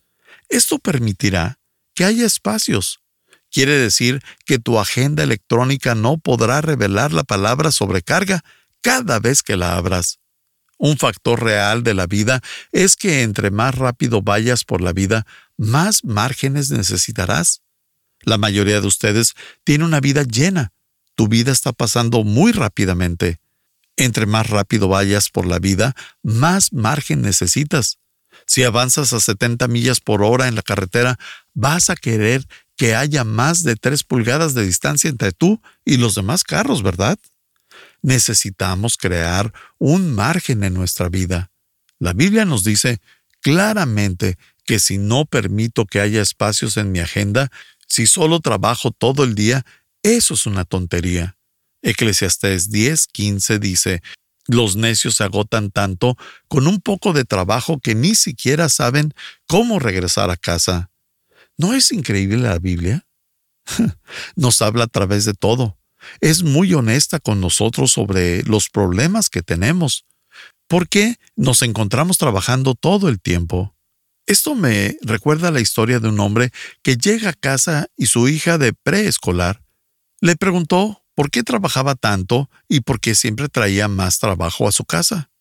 Esto 0.49 0.79
permitirá 0.79 1.59
que 1.93 2.03
haya 2.03 2.25
espacios 2.25 2.99
quiere 3.51 3.73
decir 3.73 4.21
que 4.45 4.59
tu 4.59 4.79
agenda 4.79 5.23
electrónica 5.23 5.95
no 5.95 6.17
podrá 6.17 6.61
revelar 6.61 7.13
la 7.13 7.23
palabra 7.23 7.71
sobrecarga 7.71 8.43
cada 8.81 9.19
vez 9.19 9.43
que 9.43 9.57
la 9.57 9.75
abras. 9.75 10.19
Un 10.77 10.97
factor 10.97 11.43
real 11.43 11.83
de 11.83 11.93
la 11.93 12.05
vida 12.05 12.41
es 12.71 12.95
que 12.95 13.23
entre 13.23 13.49
más 13.49 13.75
rápido 13.75 14.21
vayas 14.21 14.63
por 14.63 14.81
la 14.81 14.93
vida, 14.93 15.25
más 15.57 16.03
márgenes 16.03 16.69
necesitarás. 16.69 17.61
La 18.21 18.37
mayoría 18.37 18.79
de 18.79 18.87
ustedes 18.87 19.33
tiene 19.63 19.85
una 19.85 19.99
vida 19.99 20.23
llena. 20.23 20.71
Tu 21.15 21.27
vida 21.27 21.51
está 21.51 21.73
pasando 21.73 22.23
muy 22.23 22.51
rápidamente. 22.51 23.39
Entre 23.95 24.27
más 24.27 24.49
rápido 24.49 24.87
vayas 24.87 25.29
por 25.31 25.47
la 25.47 25.57
vida, 25.57 25.95
más 26.21 26.71
margen 26.71 27.23
necesitas. 27.23 27.97
Si 28.45 28.63
avanzas 28.63 29.13
a 29.13 29.19
70 29.19 29.67
millas 29.67 29.99
por 29.99 30.21
hora 30.21 30.47
en 30.47 30.55
la 30.55 30.61
carretera, 30.61 31.17
vas 31.55 31.89
a 31.89 31.95
querer 31.95 32.45
que 32.77 32.96
haya 32.96 33.24
más 33.24 33.63
de 33.63 33.75
tres 33.75 34.03
pulgadas 34.03 34.53
de 34.53 34.65
distancia 34.65 35.10
entre 35.10 35.31
tú 35.31 35.62
y 35.84 35.98
los 35.98 36.15
demás 36.15 36.43
carros, 36.43 36.84
¿verdad? 36.84 37.19
Necesitamos 38.01 38.96
crear 38.98 39.51
un 39.79 40.13
margen 40.13 40.63
en 40.63 40.75
nuestra 40.75 41.10
vida. 41.10 41.51
La 42.00 42.13
Biblia 42.13 42.46
nos 42.46 42.63
dice 42.63 43.01
claramente 43.41 44.38
que 44.63 44.79
si 44.79 45.00
no 45.00 45.25
permito 45.25 45.86
que 45.86 46.00
haya 46.00 46.22
espacios 46.22 46.77
en 46.77 46.91
mi 46.91 47.00
agenda, 47.00 47.50
si 47.88 48.05
solo 48.05 48.39
trabajo 48.39 48.91
todo 48.91 49.24
el 49.24 49.34
día, 49.34 49.65
eso 50.03 50.36
es 50.36 50.46
una 50.46 50.63
tontería. 50.63 51.36
Eclesiastés 51.81 52.69
10:15 52.69 53.60
dice, 53.60 54.01
los 54.48 54.75
necios 54.75 55.15
se 55.15 55.24
agotan 55.24 55.72
tanto 55.72 56.15
con 56.48 56.67
un 56.67 56.79
poco 56.79 57.12
de 57.13 57.25
trabajo 57.25 57.79
que 57.79 57.96
ni 57.96 58.13
siquiera 58.15 58.69
saben 58.69 59.13
cómo 59.48 59.79
regresar 59.79 60.29
a 60.29 60.38
casa. 60.38 60.89
¿No 61.57 61.73
es 61.73 61.91
increíble 61.91 62.37
la 62.37 62.59
Biblia? 62.59 63.05
Nos 64.35 64.61
habla 64.61 64.85
a 64.85 64.87
través 64.87 65.25
de 65.25 65.33
todo. 65.33 65.77
Es 66.21 66.43
muy 66.43 66.73
honesta 66.73 67.19
con 67.19 67.41
nosotros 67.41 67.91
sobre 67.91 68.43
los 68.43 68.69
problemas 68.69 69.29
que 69.29 69.41
tenemos. 69.41 70.05
¿Por 70.67 70.87
qué 70.87 71.15
nos 71.35 71.61
encontramos 71.61 72.17
trabajando 72.17 72.75
todo 72.75 73.09
el 73.09 73.19
tiempo? 73.19 73.75
Esto 74.25 74.53
me 74.53 74.97
recuerda 75.01 75.49
la 75.51 75.61
historia 75.61 75.99
de 75.99 76.09
un 76.09 76.19
hombre 76.19 76.51
que 76.83 76.97
llega 76.97 77.29
a 77.29 77.33
casa 77.33 77.87
y 77.95 78.07
su 78.07 78.27
hija 78.27 78.57
de 78.57 78.73
preescolar 78.73 79.63
le 80.19 80.35
preguntó 80.35 81.03
por 81.15 81.31
qué 81.31 81.43
trabajaba 81.43 81.95
tanto 81.95 82.49
y 82.67 82.81
por 82.81 82.99
qué 82.99 83.15
siempre 83.15 83.49
traía 83.49 83.87
más 83.87 84.19
trabajo 84.19 84.67
a 84.67 84.71
su 84.71 84.83
casa. 84.83 85.31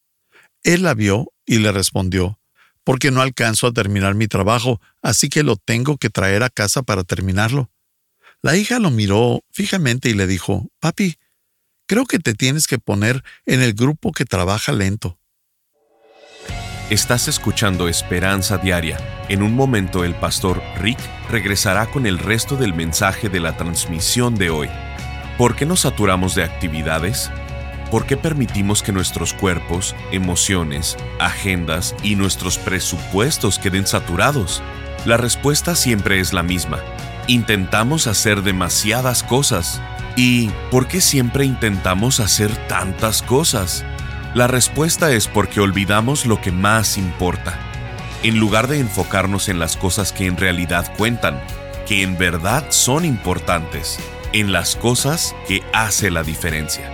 Él 0.62 0.82
la 0.82 0.94
vio 0.94 1.32
y 1.44 1.58
le 1.58 1.72
respondió, 1.72 2.40
porque 2.86 3.10
no 3.10 3.20
alcanzo 3.20 3.66
a 3.66 3.72
terminar 3.72 4.14
mi 4.14 4.28
trabajo, 4.28 4.80
así 5.02 5.28
que 5.28 5.42
lo 5.42 5.56
tengo 5.56 5.98
que 5.98 6.08
traer 6.08 6.44
a 6.44 6.50
casa 6.50 6.84
para 6.84 7.02
terminarlo. 7.02 7.68
La 8.42 8.56
hija 8.56 8.78
lo 8.78 8.92
miró 8.92 9.42
fijamente 9.50 10.08
y 10.08 10.14
le 10.14 10.28
dijo, 10.28 10.68
Papi, 10.78 11.16
creo 11.88 12.06
que 12.06 12.20
te 12.20 12.32
tienes 12.32 12.68
que 12.68 12.78
poner 12.78 13.24
en 13.44 13.60
el 13.60 13.74
grupo 13.74 14.12
que 14.12 14.24
trabaja 14.24 14.70
lento. 14.70 15.18
Estás 16.88 17.26
escuchando 17.26 17.88
Esperanza 17.88 18.56
Diaria. 18.56 18.98
En 19.28 19.42
un 19.42 19.54
momento 19.54 20.04
el 20.04 20.14
pastor 20.14 20.62
Rick 20.78 21.00
regresará 21.28 21.90
con 21.90 22.06
el 22.06 22.20
resto 22.20 22.54
del 22.54 22.72
mensaje 22.72 23.28
de 23.28 23.40
la 23.40 23.56
transmisión 23.56 24.36
de 24.36 24.50
hoy. 24.50 24.68
¿Por 25.38 25.56
qué 25.56 25.66
nos 25.66 25.80
saturamos 25.80 26.36
de 26.36 26.44
actividades? 26.44 27.32
¿Por 27.90 28.04
qué 28.04 28.16
permitimos 28.16 28.82
que 28.82 28.92
nuestros 28.92 29.32
cuerpos, 29.32 29.94
emociones, 30.10 30.96
agendas 31.20 31.94
y 32.02 32.16
nuestros 32.16 32.58
presupuestos 32.58 33.60
queden 33.60 33.86
saturados? 33.86 34.62
La 35.04 35.16
respuesta 35.16 35.76
siempre 35.76 36.18
es 36.18 36.32
la 36.32 36.42
misma. 36.42 36.80
Intentamos 37.28 38.08
hacer 38.08 38.42
demasiadas 38.42 39.22
cosas. 39.22 39.80
¿Y 40.16 40.48
por 40.70 40.88
qué 40.88 41.00
siempre 41.00 41.44
intentamos 41.44 42.18
hacer 42.18 42.50
tantas 42.66 43.22
cosas? 43.22 43.84
La 44.34 44.48
respuesta 44.48 45.12
es 45.12 45.28
porque 45.28 45.60
olvidamos 45.60 46.26
lo 46.26 46.40
que 46.40 46.50
más 46.50 46.98
importa. 46.98 47.56
En 48.24 48.40
lugar 48.40 48.66
de 48.66 48.80
enfocarnos 48.80 49.48
en 49.48 49.60
las 49.60 49.76
cosas 49.76 50.12
que 50.12 50.26
en 50.26 50.36
realidad 50.36 50.92
cuentan, 50.96 51.40
que 51.86 52.02
en 52.02 52.18
verdad 52.18 52.64
son 52.70 53.04
importantes, 53.04 54.00
en 54.32 54.50
las 54.52 54.74
cosas 54.74 55.36
que 55.46 55.62
hace 55.72 56.10
la 56.10 56.24
diferencia. 56.24 56.90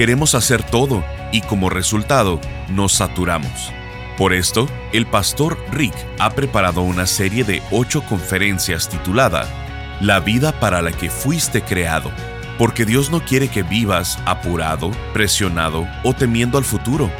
Queremos 0.00 0.34
hacer 0.34 0.62
todo 0.62 1.04
y 1.30 1.42
como 1.42 1.68
resultado 1.68 2.40
nos 2.70 2.94
saturamos. 2.94 3.70
Por 4.16 4.32
esto, 4.32 4.66
el 4.94 5.04
pastor 5.04 5.58
Rick 5.72 5.92
ha 6.18 6.30
preparado 6.30 6.80
una 6.80 7.06
serie 7.06 7.44
de 7.44 7.62
ocho 7.70 8.02
conferencias 8.06 8.88
titulada 8.88 9.46
La 10.00 10.20
vida 10.20 10.58
para 10.58 10.80
la 10.80 10.92
que 10.92 11.10
fuiste 11.10 11.60
creado 11.60 12.10
porque 12.56 12.86
Dios 12.86 13.10
no 13.10 13.22
quiere 13.22 13.48
que 13.48 13.62
vivas 13.62 14.18
apurado, 14.24 14.90
presionado 15.12 15.86
o 16.02 16.14
temiendo 16.14 16.56
al 16.56 16.64
futuro. 16.64 17.10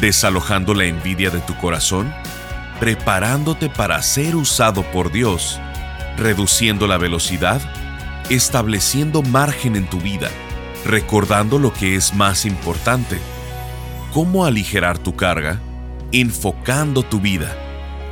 desalojando 0.00 0.74
la 0.74 0.84
envidia 0.84 1.30
de 1.30 1.40
tu 1.40 1.56
corazón, 1.56 2.12
preparándote 2.80 3.68
para 3.68 4.00
ser 4.02 4.36
usado 4.36 4.82
por 4.90 5.12
Dios, 5.12 5.60
reduciendo 6.16 6.86
la 6.86 6.98
velocidad, 6.98 7.60
estableciendo 8.30 9.22
margen 9.22 9.76
en 9.76 9.86
tu 9.86 10.00
vida, 10.00 10.30
recordando 10.84 11.58
lo 11.58 11.72
que 11.72 11.96
es 11.96 12.14
más 12.14 12.44
importante, 12.44 13.18
cómo 14.12 14.46
aligerar 14.46 14.98
tu 14.98 15.14
carga, 15.14 15.60
enfocando 16.12 17.02
tu 17.02 17.20
vida 17.20 17.56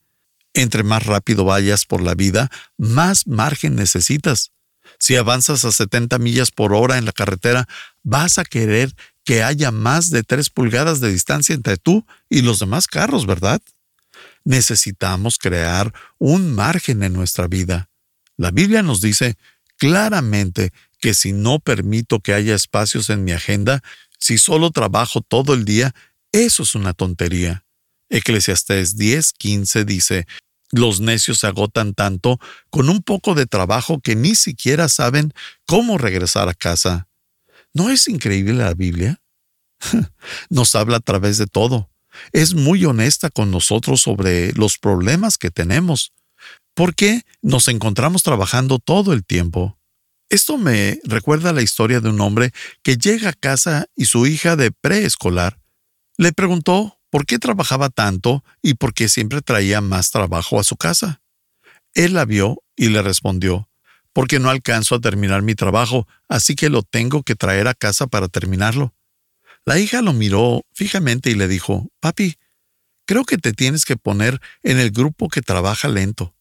Entre 0.55 0.83
más 0.83 1.05
rápido 1.05 1.45
vayas 1.45 1.85
por 1.85 2.03
la 2.03 2.15
vida, 2.15 2.51
más 2.79 3.27
margen 3.27 3.77
necesitas. 3.77 4.53
Si 4.99 5.17
avanzas 5.17 5.65
a 5.65 5.73
70 5.73 6.19
millas 6.19 6.51
por 6.51 6.73
hora 6.73 6.97
en 6.97 7.05
la 7.05 7.13
carretera, 7.13 7.69
vas 8.03 8.39
a 8.39 8.45
querer 8.45 8.95
que 9.25 9.43
haya 9.43 9.71
más 9.71 10.11
de 10.11 10.23
3 10.23 10.49
pulgadas 10.51 11.01
de 11.01 11.11
distancia 11.11 11.55
entre 11.55 11.77
tú 11.77 12.07
y 12.31 12.43
los 12.43 12.61
demás 12.61 12.87
carros, 12.87 13.27
¿verdad? 13.27 13.61
Necesitamos 14.45 15.37
crear 15.39 15.93
un 16.19 16.55
margen 16.55 17.03
en 17.03 17.13
nuestra 17.13 17.49
vida. 17.49 17.91
La 18.37 18.51
Biblia 18.51 18.83
nos 18.83 19.01
dice 19.01 19.37
claramente 19.77 20.73
que 21.01 21.13
si 21.13 21.33
no 21.33 21.59
permito 21.59 22.21
que 22.21 22.33
haya 22.33 22.55
espacios 22.55 23.11
en 23.11 23.25
mi 23.25 23.33
agenda, 23.33 23.83
si 24.19 24.39
solo 24.39 24.71
trabajo 24.71 25.21
todo 25.21 25.53
el 25.53 25.67
día, 25.67 25.95
eso 26.33 26.63
es 26.63 26.75
una 26.75 26.95
tontería. 26.95 27.66
Eclesiastés 28.09 28.97
10:15 28.97 29.85
dice, 29.85 30.27
los 30.73 31.01
necios 31.01 31.39
se 31.39 31.47
agotan 31.47 31.95
tanto 31.95 32.39
con 32.71 32.89
un 32.89 33.03
poco 33.03 33.35
de 33.35 33.47
trabajo 33.47 34.01
que 34.01 34.17
ni 34.17 34.35
siquiera 34.35 34.89
saben 34.89 35.33
cómo 35.67 35.99
regresar 35.99 36.49
a 36.49 36.55
casa. 36.55 37.09
¿No 37.73 37.91
es 37.91 38.09
increíble 38.09 38.55
la 38.55 38.75
Biblia? 38.75 39.21
Nos 40.51 40.75
habla 40.75 40.99
a 40.99 41.01
través 41.01 41.39
de 41.39 41.47
todo. 41.47 41.91
Es 42.33 42.55
muy 42.55 42.85
honesta 42.85 43.31
con 43.31 43.51
nosotros 43.51 44.01
sobre 44.01 44.53
los 44.55 44.79
problemas 44.79 45.39
que 45.39 45.51
tenemos. 45.51 46.13
¿Por 46.75 46.95
qué 46.95 47.23
nos 47.43 47.69
encontramos 47.69 48.23
trabajando 48.23 48.79
todo 48.79 49.13
el 49.13 49.25
tiempo? 49.25 49.79
Esto 50.29 50.59
me 50.59 50.99
recuerda 51.05 51.53
la 51.53 51.63
historia 51.63 52.01
de 52.01 52.09
un 52.09 52.21
hombre 52.21 52.53
que 52.83 52.97
llega 52.97 53.31
a 53.31 53.35
casa 53.35 53.87
y 53.95 54.07
su 54.07 54.27
hija 54.27 54.57
de 54.57 54.73
preescolar 54.73 55.59
le 56.19 56.33
preguntó 56.33 56.96
por 57.11 57.27
qué 57.27 57.39
trabajaba 57.39 57.89
tanto 57.89 58.45
y 58.63 58.75
por 58.75 58.95
qué 58.95 59.09
siempre 59.09 59.43
traía 59.43 59.81
más 59.81 60.11
trabajo 60.11 60.61
a 60.61 60.65
su 60.65 60.77
casa. 60.77 61.21
Él 61.95 62.15
la 62.15 62.25
vio 62.25 62.63
y 62.77 62.89
le 62.89 63.03
respondió, 63.03 63.69
porque 64.13 64.39
no 64.39 64.51
alcanzo 64.51 64.95
a 64.95 65.01
terminar 65.01 65.43
mi 65.43 65.55
trabajo, 65.55 66.07
así 66.29 66.55
que 66.55 66.69
lo 66.69 66.83
tengo 66.83 67.23
que 67.23 67.35
traer 67.35 67.69
a 67.69 67.75
casa 67.75 68.07
para 68.07 68.29
terminarlo. 68.29 68.95
La 69.65 69.79
hija 69.79 70.03
lo 70.03 70.13
miró 70.13 70.65
fijamente 70.73 71.31
y 71.31 71.35
le 71.35 71.49
dijo, 71.49 71.91
Papi, 72.01 72.37
creo 73.07 73.25
que 73.25 73.39
te 73.39 73.53
tienes 73.53 73.85
que 73.85 73.97
poner 73.97 74.41
en 74.63 74.79
el 74.79 74.91
grupo 74.91 75.29
que 75.29 75.43
trabaja 75.43 75.89
lento. 75.89 76.35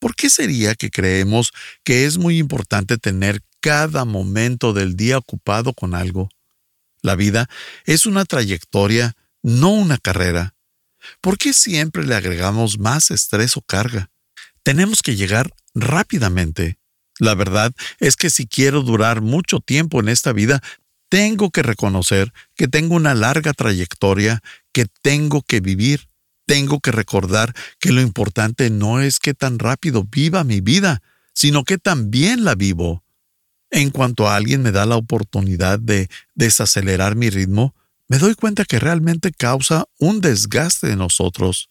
¿Por 0.00 0.14
qué 0.14 0.30
sería 0.30 0.74
que 0.74 0.90
creemos 0.90 1.52
que 1.84 2.06
es 2.06 2.18
muy 2.18 2.38
importante 2.38 2.98
tener 2.98 3.42
cada 3.60 4.04
momento 4.04 4.72
del 4.72 4.96
día 4.96 5.18
ocupado 5.18 5.72
con 5.74 5.94
algo? 5.94 6.28
La 7.02 7.16
vida 7.16 7.48
es 7.84 8.06
una 8.06 8.24
trayectoria, 8.24 9.16
no 9.42 9.70
una 9.70 9.98
carrera. 9.98 10.54
¿Por 11.20 11.38
qué 11.38 11.52
siempre 11.52 12.04
le 12.04 12.14
agregamos 12.14 12.78
más 12.78 13.10
estrés 13.10 13.56
o 13.56 13.62
carga? 13.62 14.10
Tenemos 14.62 15.02
que 15.02 15.16
llegar 15.16 15.50
rápidamente. 15.74 16.78
La 17.18 17.34
verdad 17.34 17.72
es 17.98 18.16
que 18.16 18.30
si 18.30 18.46
quiero 18.46 18.82
durar 18.82 19.20
mucho 19.20 19.60
tiempo 19.60 20.00
en 20.00 20.08
esta 20.08 20.32
vida, 20.32 20.62
tengo 21.08 21.50
que 21.50 21.62
reconocer 21.62 22.32
que 22.54 22.68
tengo 22.68 22.94
una 22.94 23.14
larga 23.14 23.52
trayectoria 23.52 24.42
que 24.72 24.86
tengo 25.02 25.42
que 25.42 25.60
vivir. 25.60 26.08
Tengo 26.46 26.80
que 26.80 26.92
recordar 26.92 27.54
que 27.78 27.92
lo 27.92 28.00
importante 28.00 28.70
no 28.70 29.00
es 29.00 29.18
que 29.18 29.34
tan 29.34 29.58
rápido 29.58 30.04
viva 30.04 30.44
mi 30.44 30.60
vida, 30.60 31.02
sino 31.34 31.64
que 31.64 31.78
también 31.78 32.44
la 32.44 32.54
vivo. 32.54 33.04
En 33.70 33.90
cuanto 33.90 34.28
a 34.28 34.36
alguien 34.36 34.62
me 34.62 34.72
da 34.72 34.86
la 34.86 34.96
oportunidad 34.96 35.78
de 35.78 36.08
desacelerar 36.34 37.16
mi 37.16 37.28
ritmo, 37.28 37.74
me 38.08 38.18
doy 38.18 38.34
cuenta 38.34 38.64
que 38.64 38.78
realmente 38.78 39.32
causa 39.32 39.86
un 39.98 40.20
desgaste 40.20 40.90
en 40.90 40.98
nosotros. 40.98 41.68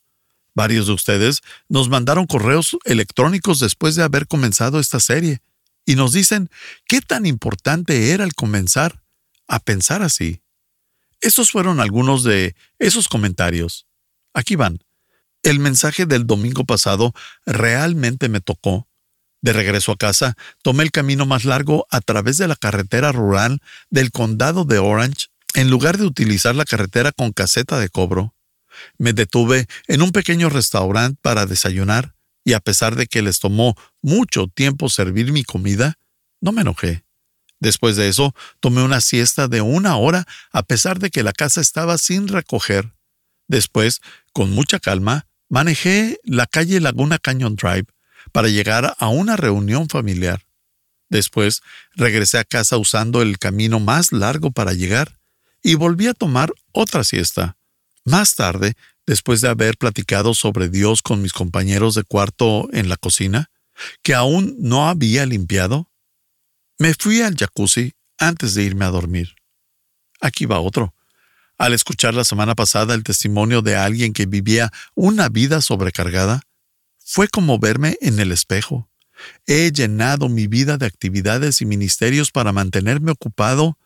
Varios 0.54 0.88
de 0.88 0.94
ustedes 0.94 1.42
nos 1.68 1.90
mandaron 1.90 2.26
correos 2.28 2.78
electrónicos 2.86 3.60
después 3.60 3.96
de 3.96 4.04
haber 4.04 4.28
comenzado 4.28 4.80
esta 4.80 5.00
serie 5.00 5.42
y 5.86 5.96
nos 5.96 6.14
dicen 6.14 6.50
qué 6.86 7.02
tan 7.02 7.26
importante 7.26 8.12
era 8.12 8.24
el 8.24 8.34
comenzar 8.34 9.02
a 9.48 9.60
pensar 9.60 10.04
así. 10.04 10.42
Estos 11.22 11.52
fueron 11.52 11.80
algunos 11.80 12.24
de 12.24 12.56
esos 12.78 13.08
comentarios. 13.08 13.88
Aquí 14.34 14.56
van. 14.56 14.80
El 15.42 15.60
mensaje 15.60 16.06
del 16.06 16.28
domingo 16.28 16.66
pasado 16.66 17.14
realmente 17.46 18.30
me 18.30 18.42
tocó. 18.42 18.88
De 19.42 19.54
regreso 19.54 19.92
a 19.92 19.98
casa, 19.98 20.36
tomé 20.62 20.84
el 20.84 20.92
camino 20.92 21.26
más 21.26 21.46
largo 21.46 21.88
a 21.90 22.02
través 22.02 22.38
de 22.38 22.48
la 22.48 22.56
carretera 22.56 23.12
rural 23.12 23.62
del 23.90 24.12
condado 24.12 24.66
de 24.66 24.80
Orange 24.80 25.28
en 25.58 25.72
lugar 25.72 25.98
de 25.98 26.06
utilizar 26.06 26.56
la 26.56 26.66
carretera 26.66 27.12
con 27.12 27.34
caseta 27.34 27.80
de 27.80 27.90
cobro. 27.90 28.36
Me 29.00 29.14
detuve 29.14 29.66
en 29.88 30.04
un 30.04 30.12
pequeño 30.12 30.50
restaurante 30.50 31.18
para 31.24 31.48
desayunar 31.48 32.14
y 32.44 32.54
a 32.54 32.60
pesar 32.60 32.96
de 32.96 33.08
que 33.08 33.24
les 33.24 33.40
tomó 33.40 33.76
mucho 34.04 34.48
tiempo 34.50 34.88
servir 34.88 35.32
mi 35.32 35.44
comida, 35.44 35.96
no 36.42 36.52
me 36.52 36.62
enojé. 36.62 37.06
Después 37.60 37.96
de 37.96 38.08
eso, 38.08 38.36
tomé 38.60 38.84
una 38.84 39.02
siesta 39.02 39.48
de 39.48 39.62
una 39.62 39.98
hora 39.98 40.28
a 40.52 40.62
pesar 40.62 41.00
de 41.00 41.10
que 41.10 41.24
la 41.24 41.34
casa 41.34 41.60
estaba 41.60 41.98
sin 41.98 42.28
recoger. 42.28 42.94
Después, 43.48 44.02
con 44.34 44.52
mucha 44.52 44.80
calma, 44.80 45.26
manejé 45.50 46.20
la 46.24 46.46
calle 46.46 46.80
Laguna 46.80 47.18
Canyon 47.18 47.56
Drive 47.56 47.88
para 48.32 48.48
llegar 48.48 48.96
a 49.00 49.08
una 49.08 49.36
reunión 49.36 49.90
familiar. 49.90 50.46
Después, 51.10 51.64
regresé 51.96 52.38
a 52.38 52.44
casa 52.44 52.78
usando 52.78 53.24
el 53.24 53.40
camino 53.40 53.80
más 53.80 54.12
largo 54.12 54.52
para 54.52 54.74
llegar 54.74 55.17
y 55.62 55.76
volví 55.76 56.08
a 56.08 56.14
tomar 56.14 56.54
otra 56.72 57.04
siesta. 57.04 57.58
Más 58.06 58.36
tarde, 58.36 58.76
después 59.06 59.42
de 59.42 59.50
haber 59.50 59.78
platicado 59.78 60.34
sobre 60.34 60.70
Dios 60.70 61.02
con 61.02 61.22
mis 61.22 61.34
compañeros 61.34 61.96
de 61.96 62.04
cuarto 62.04 62.68
en 62.72 62.90
la 62.90 62.98
cocina, 62.98 63.50
que 64.04 64.14
aún 64.14 64.56
no 64.60 64.88
había 64.88 65.26
limpiado, 65.26 65.92
me 66.80 66.94
fui 66.94 67.22
al 67.22 67.36
jacuzzi 67.36 67.94
antes 68.18 68.54
de 68.54 68.64
irme 68.64 68.86
a 68.86 68.90
dormir. 68.90 69.36
Aquí 70.22 70.46
va 70.46 70.60
otro. 70.60 70.94
Al 71.58 71.74
escuchar 71.74 72.14
la 72.14 72.24
semana 72.24 72.56
pasada 72.56 72.94
el 72.94 73.04
testimonio 73.04 73.62
de 73.62 73.76
alguien 73.76 74.14
que 74.14 74.26
vivía 74.26 74.72
una 74.96 75.30
vida 75.30 75.62
sobrecargada, 75.62 76.42
fue 77.00 77.28
como 77.28 77.58
verme 77.58 77.98
en 78.02 78.20
el 78.20 78.32
espejo. 78.32 78.90
He 79.48 79.72
llenado 79.72 80.30
mi 80.30 80.48
vida 80.48 80.78
de 80.78 80.86
actividades 80.86 81.62
y 81.62 81.66
ministerios 81.66 82.32
para 82.32 82.52
mantenerme 82.52 83.12
ocupado, 83.12 83.78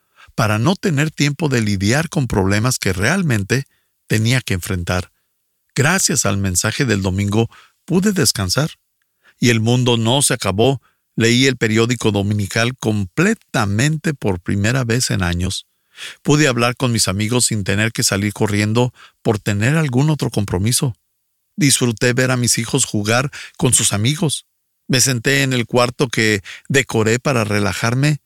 para 0.42 0.58
no 0.58 0.76
tener 0.76 1.12
tiempo 1.12 1.50
de 1.50 1.62
lidiar 1.62 2.10
con 2.10 2.26
problemas 2.26 2.80
que 2.80 2.94
realmente 2.94 3.66
tenía 4.08 4.42
que 4.42 4.56
enfrentar. 4.56 5.12
Gracias 5.76 6.26
al 6.26 6.40
mensaje 6.40 6.84
del 6.84 7.04
domingo 7.04 7.48
pude 7.86 8.12
descansar. 8.12 8.72
Y 9.40 9.52
el 9.52 9.60
mundo 9.60 9.98
no 9.98 10.24
se 10.24 10.34
acabó 10.34 10.82
Leí 11.16 11.46
el 11.46 11.58
periódico 11.58 12.12
dominical 12.12 12.76
completamente 12.76 14.16
por 14.16 14.40
primera 14.40 14.84
vez 14.84 15.12
en 15.12 15.22
años. 15.22 15.68
Pude 16.24 16.48
hablar 16.48 16.76
con 16.76 16.92
mis 16.92 17.08
amigos 17.08 17.46
sin 17.46 17.64
tener 17.64 17.92
que 17.92 18.02
salir 18.02 18.34
corriendo 18.34 18.96
por 19.22 19.38
tener 19.38 19.78
algún 19.78 20.10
otro 20.10 20.32
compromiso. 20.32 20.96
Disfruté 21.56 22.14
ver 22.14 22.32
a 22.32 22.38
mis 22.38 22.58
hijos 22.58 22.86
jugar 22.86 23.30
con 23.58 23.76
sus 23.76 23.94
amigos. 23.94 24.48
Me 24.88 25.02
senté 25.02 25.44
en 25.44 25.54
el 25.54 25.68
cuarto 25.68 26.08
que 26.08 26.42
decoré 26.68 27.20
para 27.20 27.44
relajarme, 27.44 28.22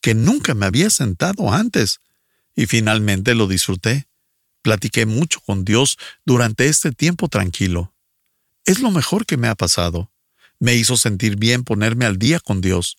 que 0.00 0.14
nunca 0.14 0.54
me 0.54 0.66
había 0.66 0.90
sentado 0.90 1.52
antes. 1.52 2.00
Y 2.54 2.66
finalmente 2.66 3.34
lo 3.34 3.46
disfruté. 3.46 4.08
Platiqué 4.62 5.06
mucho 5.06 5.40
con 5.40 5.64
Dios 5.64 5.98
durante 6.24 6.68
este 6.68 6.92
tiempo 6.92 7.28
tranquilo. 7.28 7.94
Es 8.64 8.80
lo 8.80 8.90
mejor 8.90 9.26
que 9.26 9.36
me 9.36 9.48
ha 9.48 9.54
pasado. 9.54 10.10
Me 10.58 10.74
hizo 10.74 10.96
sentir 10.96 11.36
bien 11.36 11.64
ponerme 11.64 12.04
al 12.04 12.18
día 12.18 12.40
con 12.40 12.60
Dios. 12.60 12.98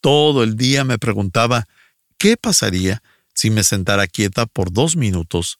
Todo 0.00 0.42
el 0.42 0.56
día 0.56 0.84
me 0.84 0.98
preguntaba, 0.98 1.66
¿qué 2.16 2.36
pasaría 2.36 3.02
si 3.34 3.50
me 3.50 3.62
sentara 3.62 4.06
quieta 4.08 4.46
por 4.46 4.72
dos 4.72 4.96
minutos? 4.96 5.58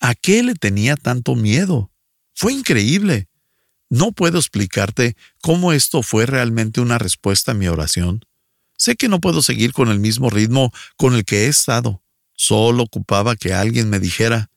¿A 0.00 0.14
qué 0.14 0.42
le 0.42 0.54
tenía 0.54 0.96
tanto 0.96 1.36
miedo? 1.36 1.92
Fue 2.34 2.52
increíble. 2.52 3.28
No 3.88 4.12
puedo 4.12 4.38
explicarte 4.38 5.16
cómo 5.42 5.72
esto 5.72 6.02
fue 6.02 6.26
realmente 6.26 6.80
una 6.80 6.98
respuesta 6.98 7.52
a 7.52 7.54
mi 7.54 7.68
oración. 7.68 8.24
Sé 8.80 8.96
que 8.96 9.10
no 9.10 9.20
puedo 9.20 9.42
seguir 9.42 9.74
con 9.74 9.90
el 9.90 10.00
mismo 10.00 10.30
ritmo 10.30 10.72
con 10.96 11.14
el 11.14 11.26
que 11.26 11.44
he 11.44 11.48
estado. 11.48 12.02
Solo 12.32 12.84
ocupaba 12.84 13.36
que 13.36 13.52
alguien 13.52 13.90
me 13.90 14.00
dijera, 14.00 14.50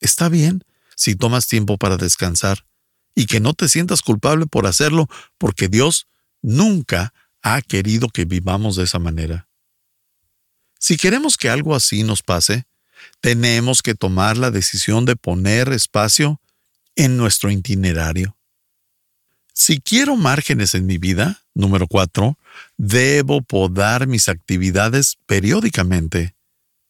está 0.00 0.28
bien 0.28 0.64
si 0.96 1.14
tomas 1.14 1.46
tiempo 1.46 1.78
para 1.78 1.96
descansar 1.96 2.66
y 3.14 3.26
que 3.26 3.38
no 3.38 3.54
te 3.54 3.68
sientas 3.68 4.02
culpable 4.02 4.46
por 4.46 4.66
hacerlo, 4.66 5.06
porque 5.38 5.68
Dios 5.68 6.08
nunca 6.42 7.14
ha 7.40 7.62
querido 7.62 8.08
que 8.08 8.24
vivamos 8.24 8.74
de 8.74 8.82
esa 8.82 8.98
manera. 8.98 9.48
Si 10.80 10.96
queremos 10.96 11.36
que 11.36 11.48
algo 11.48 11.76
así 11.76 12.02
nos 12.02 12.24
pase, 12.24 12.66
tenemos 13.20 13.80
que 13.80 13.94
tomar 13.94 14.38
la 14.38 14.50
decisión 14.50 15.04
de 15.04 15.14
poner 15.14 15.68
espacio 15.68 16.40
en 16.96 17.16
nuestro 17.16 17.48
itinerario. 17.48 18.36
Si 19.60 19.80
quiero 19.80 20.14
márgenes 20.14 20.76
en 20.76 20.86
mi 20.86 20.98
vida, 20.98 21.42
número 21.52 21.88
cuatro, 21.88 22.38
debo 22.76 23.42
podar 23.42 24.06
mis 24.06 24.28
actividades 24.28 25.18
periódicamente. 25.26 26.36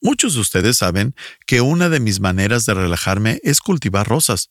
Muchos 0.03 0.35
de 0.35 0.41
ustedes 0.41 0.77
saben 0.77 1.15
que 1.47 1.63
una 1.63 1.89
de 1.89 1.99
mis 1.99 2.21
maneras 2.21 2.67
de 2.67 2.75
relajarme 2.75 3.41
es 3.43 3.61
cultivar 3.61 4.07
rosas. 4.07 4.51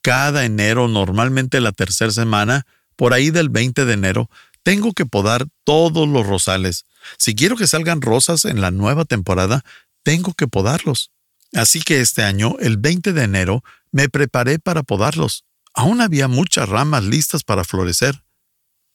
Cada 0.00 0.44
enero, 0.44 0.86
normalmente 0.86 1.60
la 1.60 1.72
tercera 1.72 2.12
semana, 2.12 2.66
por 2.94 3.12
ahí 3.12 3.30
del 3.30 3.48
20 3.48 3.84
de 3.84 3.94
enero, 3.94 4.30
tengo 4.62 4.92
que 4.92 5.04
podar 5.04 5.48
todos 5.64 6.08
los 6.08 6.24
rosales. 6.24 6.86
Si 7.18 7.34
quiero 7.34 7.56
que 7.56 7.66
salgan 7.66 8.00
rosas 8.00 8.44
en 8.44 8.60
la 8.60 8.70
nueva 8.70 9.04
temporada, 9.06 9.64
tengo 10.04 10.34
que 10.34 10.46
podarlos. 10.46 11.10
Así 11.52 11.82
que 11.82 12.00
este 12.00 12.22
año, 12.22 12.54
el 12.60 12.76
20 12.76 13.12
de 13.12 13.24
enero, 13.24 13.64
me 13.90 14.08
preparé 14.08 14.60
para 14.60 14.84
podarlos. 14.84 15.45
Aún 15.76 16.00
había 16.00 16.26
muchas 16.26 16.70
ramas 16.70 17.04
listas 17.04 17.44
para 17.44 17.62
florecer. 17.62 18.24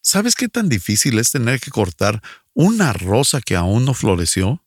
¿Sabes 0.02 0.34
qué 0.34 0.50
tan 0.50 0.68
difícil 0.68 1.20
es 1.20 1.30
tener 1.30 1.60
que 1.60 1.70
cortar 1.70 2.24
una 2.56 2.92
rosa 2.92 3.40
que 3.40 3.56
aún 3.56 3.86
no 3.86 3.94
floreció? 3.94 4.66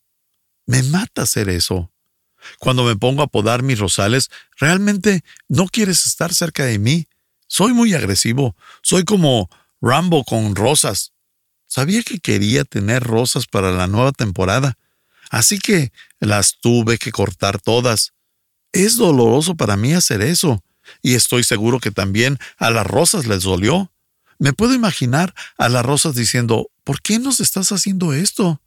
Me 0.64 0.84
mata 0.84 1.22
hacer 1.22 1.48
eso. 1.48 1.92
Cuando 2.60 2.84
me 2.84 2.94
pongo 2.94 3.22
a 3.22 3.26
podar 3.26 3.64
mis 3.64 3.80
rosales, 3.80 4.30
realmente 4.56 5.24
no 5.48 5.66
quieres 5.66 6.06
estar 6.06 6.32
cerca 6.32 6.64
de 6.64 6.78
mí. 6.78 7.08
Soy 7.48 7.74
muy 7.74 7.94
agresivo. 7.94 8.54
Soy 8.80 9.04
como 9.04 9.50
Rambo 9.80 10.22
con 10.22 10.54
rosas. 10.54 11.12
Sabía 11.66 12.04
que 12.04 12.20
quería 12.20 12.64
tener 12.64 13.02
rosas 13.02 13.46
para 13.46 13.72
la 13.72 13.88
nueva 13.88 14.12
temporada, 14.12 14.78
así 15.30 15.58
que 15.58 15.92
las 16.20 16.58
tuve 16.60 16.96
que 16.96 17.10
cortar 17.10 17.60
todas. 17.60 18.12
Es 18.70 18.96
doloroso 18.96 19.56
para 19.56 19.76
mí 19.76 19.92
hacer 19.92 20.22
eso, 20.22 20.63
y 21.02 21.14
estoy 21.14 21.44
seguro 21.44 21.80
que 21.80 21.90
también 21.90 22.38
a 22.58 22.70
las 22.70 22.86
rosas 22.86 23.26
les 23.26 23.42
dolió. 23.42 23.92
Me 24.38 24.52
puedo 24.52 24.74
imaginar 24.74 25.34
a 25.56 25.68
las 25.68 25.84
rosas 25.84 26.14
diciendo, 26.14 26.70
¿por 26.82 27.00
qué 27.00 27.18
nos 27.18 27.40
estás 27.40 27.72
haciendo 27.72 28.12
esto? 28.12 28.60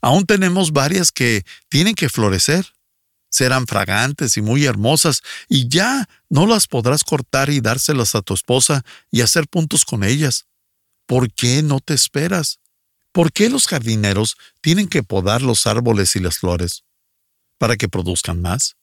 Aún 0.00 0.26
tenemos 0.26 0.72
varias 0.72 1.12
que 1.12 1.44
tienen 1.68 1.94
que 1.94 2.08
florecer. 2.08 2.66
Serán 3.30 3.66
fragantes 3.66 4.36
y 4.36 4.42
muy 4.42 4.64
hermosas, 4.64 5.22
y 5.48 5.68
ya 5.68 6.08
no 6.30 6.46
las 6.46 6.66
podrás 6.66 7.04
cortar 7.04 7.50
y 7.50 7.60
dárselas 7.60 8.14
a 8.14 8.22
tu 8.22 8.32
esposa 8.32 8.84
y 9.10 9.20
hacer 9.20 9.48
puntos 9.48 9.84
con 9.84 10.02
ellas. 10.02 10.46
¿Por 11.06 11.30
qué 11.32 11.62
no 11.62 11.80
te 11.80 11.94
esperas? 11.94 12.58
¿Por 13.12 13.32
qué 13.32 13.50
los 13.50 13.66
jardineros 13.66 14.36
tienen 14.60 14.88
que 14.88 15.02
podar 15.02 15.42
los 15.42 15.66
árboles 15.66 16.16
y 16.16 16.20
las 16.20 16.38
flores? 16.38 16.84
¿Para 17.58 17.76
que 17.76 17.88
produzcan 17.88 18.40
más? 18.40 18.76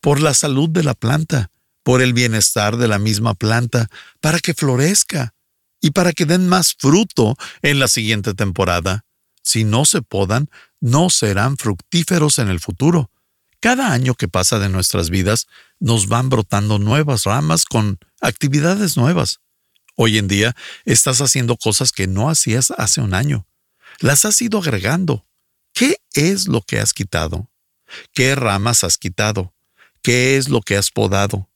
Por 0.00 0.20
la 0.20 0.32
salud 0.32 0.70
de 0.70 0.82
la 0.82 0.94
planta, 0.94 1.50
por 1.86 2.02
el 2.02 2.14
bienestar 2.14 2.78
de 2.78 2.88
la 2.88 2.98
misma 2.98 3.34
planta, 3.34 3.88
para 4.20 4.40
que 4.40 4.54
florezca 4.54 5.34
y 5.80 5.92
para 5.92 6.12
que 6.12 6.26
den 6.26 6.48
más 6.48 6.74
fruto 6.76 7.36
en 7.62 7.78
la 7.78 7.86
siguiente 7.86 8.34
temporada. 8.34 9.04
Si 9.44 9.62
no 9.62 9.84
se 9.84 10.02
podan, 10.02 10.50
no 10.80 11.10
serán 11.10 11.56
fructíferos 11.56 12.40
en 12.40 12.48
el 12.48 12.58
futuro. 12.58 13.12
Cada 13.60 13.92
año 13.92 14.16
que 14.16 14.26
pasa 14.26 14.58
de 14.58 14.68
nuestras 14.68 15.10
vidas 15.10 15.46
nos 15.78 16.08
van 16.08 16.28
brotando 16.28 16.80
nuevas 16.80 17.22
ramas 17.22 17.64
con 17.64 18.00
actividades 18.20 18.96
nuevas. 18.96 19.38
Hoy 19.94 20.18
en 20.18 20.26
día 20.26 20.56
estás 20.86 21.20
haciendo 21.20 21.56
cosas 21.56 21.92
que 21.92 22.08
no 22.08 22.28
hacías 22.28 22.72
hace 22.72 23.00
un 23.00 23.14
año. 23.14 23.46
Las 24.00 24.24
has 24.24 24.42
ido 24.42 24.58
agregando. 24.58 25.24
¿Qué 25.72 25.98
es 26.14 26.48
lo 26.48 26.62
que 26.62 26.80
has 26.80 26.92
quitado? 26.92 27.48
¿Qué 28.12 28.34
ramas 28.34 28.82
has 28.82 28.98
quitado? 28.98 29.54
¿Qué 30.02 30.36
es 30.36 30.48
lo 30.48 30.62
que 30.62 30.76
has 30.76 30.90
podado? 30.90 31.48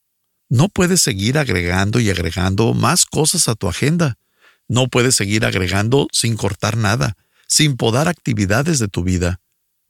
No 0.50 0.68
puedes 0.68 1.00
seguir 1.00 1.38
agregando 1.38 2.00
y 2.00 2.10
agregando 2.10 2.74
más 2.74 3.06
cosas 3.06 3.48
a 3.48 3.54
tu 3.54 3.68
agenda. 3.68 4.18
No 4.66 4.88
puedes 4.88 5.14
seguir 5.14 5.44
agregando 5.44 6.08
sin 6.10 6.36
cortar 6.36 6.76
nada, 6.76 7.16
sin 7.46 7.76
podar 7.76 8.08
actividades 8.08 8.80
de 8.80 8.88
tu 8.88 9.04
vida. 9.04 9.40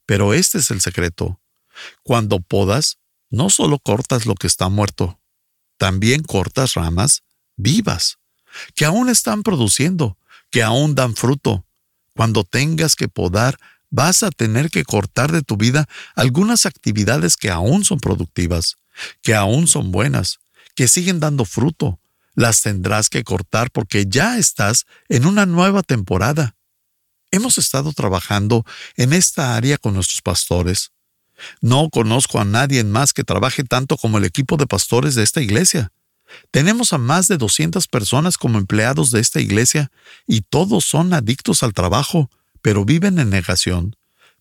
Pero 0.05 0.35
este 0.35 0.59
es 0.59 0.71
el 0.71 0.83
secreto. 0.83 1.41
Cuando 2.03 2.41
podas, 2.41 2.99
no 3.31 3.49
solo 3.49 3.79
cortas 3.79 4.27
lo 4.27 4.35
que 4.35 4.47
está 4.47 4.69
muerto, 4.69 5.19
también 5.79 6.23
cortas 6.23 6.75
ramas 6.75 7.23
vivas, 7.57 8.19
que 8.75 8.85
aún 8.85 9.09
están 9.09 9.43
produciendo, 9.43 10.19
que 10.51 10.63
aún 10.63 10.95
dan 10.95 11.17
fruto. 11.17 11.65
Cuando 12.15 12.45
tengas 12.45 12.97
que 12.97 13.09
podar, 13.09 13.57
vas 13.89 14.23
a 14.23 14.31
tener 14.31 14.69
que 14.69 14.85
cortar 14.85 15.33
de 15.33 15.41
tu 15.41 15.57
vida 15.57 15.89
algunas 16.15 16.67
actividades 16.67 17.39
que 17.39 17.49
aún 17.49 17.83
son 17.83 17.99
productivas, 17.99 18.77
que 19.23 19.35
aún 19.35 19.67
son 19.67 19.91
buenas, 19.91 20.39
que 20.81 20.89
siguen 20.89 21.21
dando 21.21 21.45
fruto, 21.45 22.01
las 22.35 22.63
tendrás 22.63 23.11
que 23.11 23.23
cortar 23.23 23.71
porque 23.71 24.07
ya 24.09 24.39
estás 24.39 24.87
en 25.11 25.27
una 25.27 25.45
nueva 25.45 25.83
temporada. 25.83 26.57
Hemos 27.31 27.59
estado 27.59 27.93
trabajando 27.93 28.65
en 28.97 29.13
esta 29.13 29.57
área 29.57 29.77
con 29.77 29.93
nuestros 29.93 30.23
pastores. 30.23 30.93
No 31.61 31.91
conozco 31.91 32.41
a 32.41 32.47
nadie 32.47 32.83
más 32.83 33.13
que 33.13 33.25
trabaje 33.25 33.63
tanto 33.63 33.99
como 33.99 34.17
el 34.17 34.25
equipo 34.25 34.57
de 34.57 34.67
pastores 34.67 35.15
de 35.15 35.23
esta 35.23 35.43
iglesia. 35.43 35.93
Tenemos 36.51 36.95
a 36.95 36.99
más 36.99 37.29
de 37.29 37.37
200 37.37 37.87
personas 37.87 38.39
como 38.39 38.57
empleados 38.57 39.11
de 39.11 39.21
esta 39.21 39.39
iglesia 39.39 39.93
y 40.27 40.41
todos 40.41 40.87
son 40.87 41.13
adictos 41.13 41.63
al 41.63 41.75
trabajo, 41.75 42.31
pero 42.63 42.87
viven 42.87 43.19
en 43.19 43.29
negación. 43.29 43.97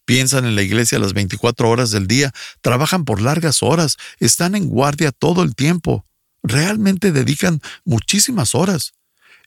Piensan 0.06 0.46
en 0.46 0.56
la 0.56 0.62
iglesia 0.62 1.00
las 1.00 1.12
24 1.12 1.70
horas 1.70 1.92
del 1.92 2.08
día, 2.08 2.32
trabajan 2.62 3.04
por 3.04 3.20
largas 3.20 3.62
horas, 3.62 3.98
están 4.20 4.56
en 4.56 4.70
guardia 4.70 5.12
todo 5.12 5.44
el 5.44 5.54
tiempo 5.54 6.06
realmente 6.44 7.12
dedican 7.12 7.62
muchísimas 7.86 8.56
horas. 8.56 8.94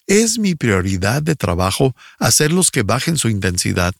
Es 0.06 0.38
mi 0.38 0.54
prioridad 0.54 1.22
de 1.22 1.36
trabajo 1.36 1.94
hacerlos 2.18 2.70
que 2.70 2.82
bajen 2.82 3.16
su 3.16 3.28
intensidad. 3.28 3.94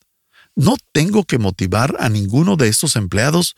No 0.54 0.76
tengo 0.92 1.24
que 1.24 1.38
motivar 1.38 1.96
a 2.00 2.08
ninguno 2.08 2.56
de 2.56 2.68
estos 2.68 2.96
empleados. 2.96 3.56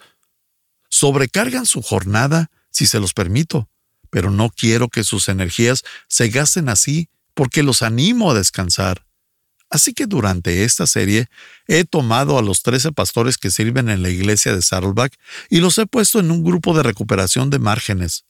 Sobrecargan 0.89 1.67
su 1.67 1.83
jornada 1.83 2.51
si 2.71 2.87
se 2.87 3.01
los 3.01 3.15
permito, 3.15 3.69
pero 4.11 4.31
no 4.31 4.51
quiero 4.51 4.89
que 4.89 5.05
sus 5.05 5.29
energías 5.29 5.83
se 6.09 6.29
gasten 6.29 6.69
así 6.69 7.09
porque 7.35 7.63
los 7.63 7.83
animo 7.83 8.31
a 8.31 8.35
descansar. 8.35 9.05
Así 9.71 9.93
que 9.93 10.07
durante 10.07 10.63
esta 10.63 10.87
serie 10.87 11.27
he 11.67 11.85
tomado 11.85 12.39
a 12.39 12.43
los 12.43 12.63
13 12.63 12.93
pastores 12.93 13.39
que 13.39 13.51
sirven 13.51 13.89
en 13.89 14.03
la 14.03 14.11
iglesia 14.11 14.55
de 14.55 14.63
Saddleback 14.63 15.19
y 15.51 15.59
los 15.59 15.79
he 15.79 15.87
puesto 15.87 16.21
en 16.21 16.31
un 16.31 16.45
grupo 16.45 16.77
de 16.77 16.85
recuperación 16.85 17.51
de 17.51 17.59
márgenes. 17.59 18.25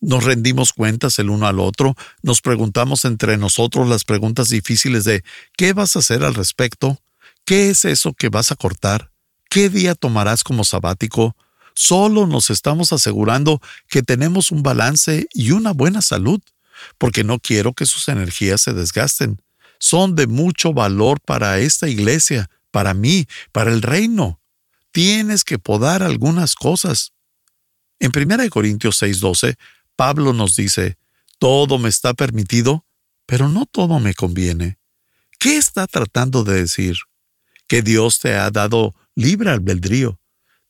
Nos 0.00 0.24
rendimos 0.24 0.72
cuentas 0.72 1.18
el 1.18 1.30
uno 1.30 1.46
al 1.46 1.58
otro, 1.58 1.96
nos 2.22 2.40
preguntamos 2.42 3.04
entre 3.04 3.38
nosotros 3.38 3.88
las 3.88 4.04
preguntas 4.04 4.48
difíciles 4.48 5.04
de 5.04 5.24
¿qué 5.56 5.72
vas 5.72 5.96
a 5.96 6.00
hacer 6.00 6.22
al 6.22 6.34
respecto? 6.34 7.00
¿Qué 7.44 7.70
es 7.70 7.84
eso 7.84 8.12
que 8.12 8.28
vas 8.28 8.52
a 8.52 8.56
cortar? 8.56 9.10
¿Qué 9.48 9.70
día 9.70 9.94
tomarás 9.94 10.44
como 10.44 10.64
sabático? 10.64 11.36
Solo 11.74 12.26
nos 12.26 12.50
estamos 12.50 12.92
asegurando 12.92 13.60
que 13.88 14.02
tenemos 14.02 14.50
un 14.50 14.62
balance 14.62 15.28
y 15.32 15.52
una 15.52 15.72
buena 15.72 16.02
salud, 16.02 16.40
porque 16.98 17.24
no 17.24 17.38
quiero 17.38 17.72
que 17.72 17.86
sus 17.86 18.08
energías 18.08 18.60
se 18.60 18.72
desgasten. 18.72 19.40
Son 19.78 20.14
de 20.14 20.26
mucho 20.26 20.72
valor 20.72 21.20
para 21.20 21.58
esta 21.58 21.88
iglesia, 21.88 22.50
para 22.70 22.94
mí, 22.94 23.26
para 23.52 23.72
el 23.72 23.82
reino. 23.82 24.40
Tienes 24.90 25.44
que 25.44 25.58
podar 25.58 26.02
algunas 26.02 26.54
cosas. 26.54 27.12
En 27.98 28.10
1 28.10 28.50
Corintios 28.50 29.00
6:12 29.02 29.56
Pablo 29.96 30.32
nos 30.32 30.56
dice, 30.56 30.98
todo 31.38 31.78
me 31.78 31.88
está 31.88 32.14
permitido, 32.14 32.84
pero 33.26 33.48
no 33.48 33.66
todo 33.66 33.98
me 33.98 34.14
conviene. 34.14 34.78
¿Qué 35.38 35.56
está 35.56 35.86
tratando 35.86 36.44
de 36.44 36.60
decir? 36.60 36.96
Que 37.66 37.82
Dios 37.82 38.20
te 38.20 38.34
ha 38.34 38.50
dado 38.50 38.94
libre 39.14 39.50
albedrío. 39.50 40.20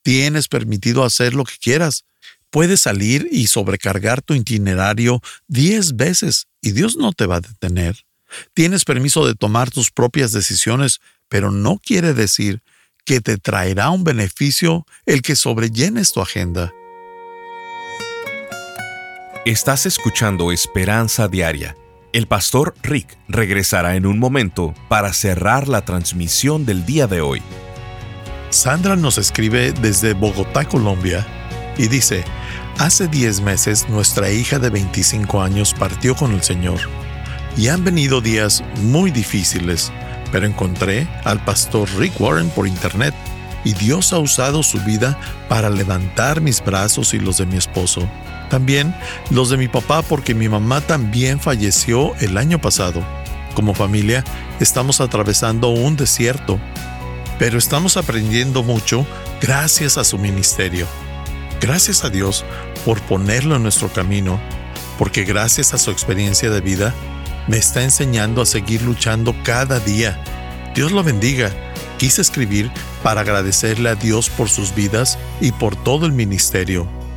Tienes 0.03 0.49
permitido 0.49 1.05
hacer 1.05 1.35
lo 1.35 1.45
que 1.45 1.57
quieras. 1.61 2.05
Puedes 2.51 2.81
salir 2.81 3.29
y 3.31 3.49
sobrecargar 3.49 4.23
tu 4.23 4.35
itinerario 4.35 5.21
diez 5.47 5.97
veces 5.97 6.47
y 6.63 6.73
Dios 6.73 6.97
no 6.97 7.13
te 7.13 7.27
va 7.27 7.37
a 7.37 7.41
detener. 7.41 8.07
Tienes 8.55 8.85
permiso 8.85 9.27
de 9.27 9.35
tomar 9.35 9.71
tus 9.71 9.91
propias 9.91 10.33
decisiones, 10.33 11.01
pero 11.29 11.51
no 11.51 11.79
quiere 11.79 12.15
decir 12.15 12.63
que 13.05 13.21
te 13.21 13.37
traerá 13.37 13.91
un 13.91 14.05
beneficio 14.05 14.87
el 15.05 15.23
que 15.23 15.37
sobrellenes 15.37 16.13
tu 16.13 16.21
agenda. 16.21 16.73
Estás 19.47 19.87
escuchando 19.87 20.51
Esperanza 20.51 21.29
Diaria. 21.29 21.77
El 22.13 22.27
pastor 22.27 22.75
Rick 22.83 23.17
regresará 23.29 23.95
en 23.95 24.05
un 24.05 24.19
momento 24.19 24.75
para 24.89 25.13
cerrar 25.13 25.69
la 25.69 25.85
transmisión 25.85 26.67
del 26.67 26.85
día 26.85 27.07
de 27.07 27.21
hoy. 27.21 27.41
Sandra 28.51 28.97
nos 28.97 29.19
escribe 29.19 29.71
desde 29.71 30.15
Bogotá, 30.15 30.65
Colombia, 30.65 31.25
y 31.79 31.87
dice, 31.87 32.25
hace 32.79 33.07
10 33.07 33.43
meses 33.43 33.89
nuestra 33.89 34.31
hija 34.31 34.59
de 34.59 34.69
25 34.69 35.41
años 35.41 35.75
partió 35.79 36.17
con 36.17 36.33
el 36.33 36.43
Señor, 36.43 36.81
y 37.57 37.69
han 37.69 37.85
venido 37.85 38.21
días 38.21 38.65
muy 38.83 39.13
difíciles, 39.13 39.93
pero 40.33 40.47
encontré 40.47 41.07
al 41.23 41.39
pastor 41.45 41.89
Rick 41.99 42.21
Warren 42.21 42.51
por 42.51 42.67
internet, 42.67 43.15
y 43.63 43.75
Dios 43.75 44.13
ha 44.13 44.19
usado 44.19 44.65
su 44.65 44.81
vida 44.81 45.17
para 45.49 45.71
levantar 45.71 46.41
mis 46.41 46.65
brazos 46.65 47.15
y 47.15 47.21
los 47.21 47.39
de 47.39 47.47
mi 47.47 47.59
esposo 47.59 48.09
también 48.49 48.95
los 49.31 49.51
de 49.51 49.57
mi 49.57 49.69
papá 49.69 50.03
porque 50.03 50.35
mi 50.35 50.49
mamá 50.49 50.81
también 50.81 51.41
falleció 51.41 52.15
el 52.21 52.39
año 52.39 52.61
pasado. 52.61 53.03
Como 53.55 53.75
familia 53.75 54.25
estamos 54.61 55.01
atravesando 55.01 55.69
un 55.69 55.97
desierto, 55.97 56.61
pero 57.39 57.59
estamos 57.59 57.97
aprendiendo 57.97 58.63
mucho 58.63 59.07
gracias 59.41 59.99
a 59.99 60.05
su 60.05 60.19
ministerio. 60.19 60.87
Gracias 61.61 62.05
a 62.05 62.11
Dios 62.11 62.45
por 62.85 63.01
ponerlo 63.03 63.57
en 63.57 63.63
nuestro 63.63 63.89
camino, 63.89 64.41
porque 64.99 65.25
gracias 65.25 65.75
a 65.75 65.79
su 65.79 65.91
experiencia 65.91 66.51
de 66.51 66.61
vida 66.61 66.95
me 67.47 67.57
está 67.57 67.83
enseñando 67.83 68.43
a 68.43 68.47
seguir 68.47 68.83
luchando 68.83 69.35
cada 69.43 69.81
día. 69.81 70.23
Dios 70.75 70.93
lo 70.93 71.03
bendiga. 71.03 71.51
Quise 71.99 72.21
escribir 72.21 72.71
para 73.03 73.23
agradecerle 73.23 73.89
a 73.89 73.95
Dios 73.95 74.29
por 74.29 74.51
sus 74.51 74.75
vidas 74.75 75.19
y 75.41 75.53
por 75.53 75.77
todo 75.77 76.05
el 76.07 76.13
ministerio. 76.13 76.96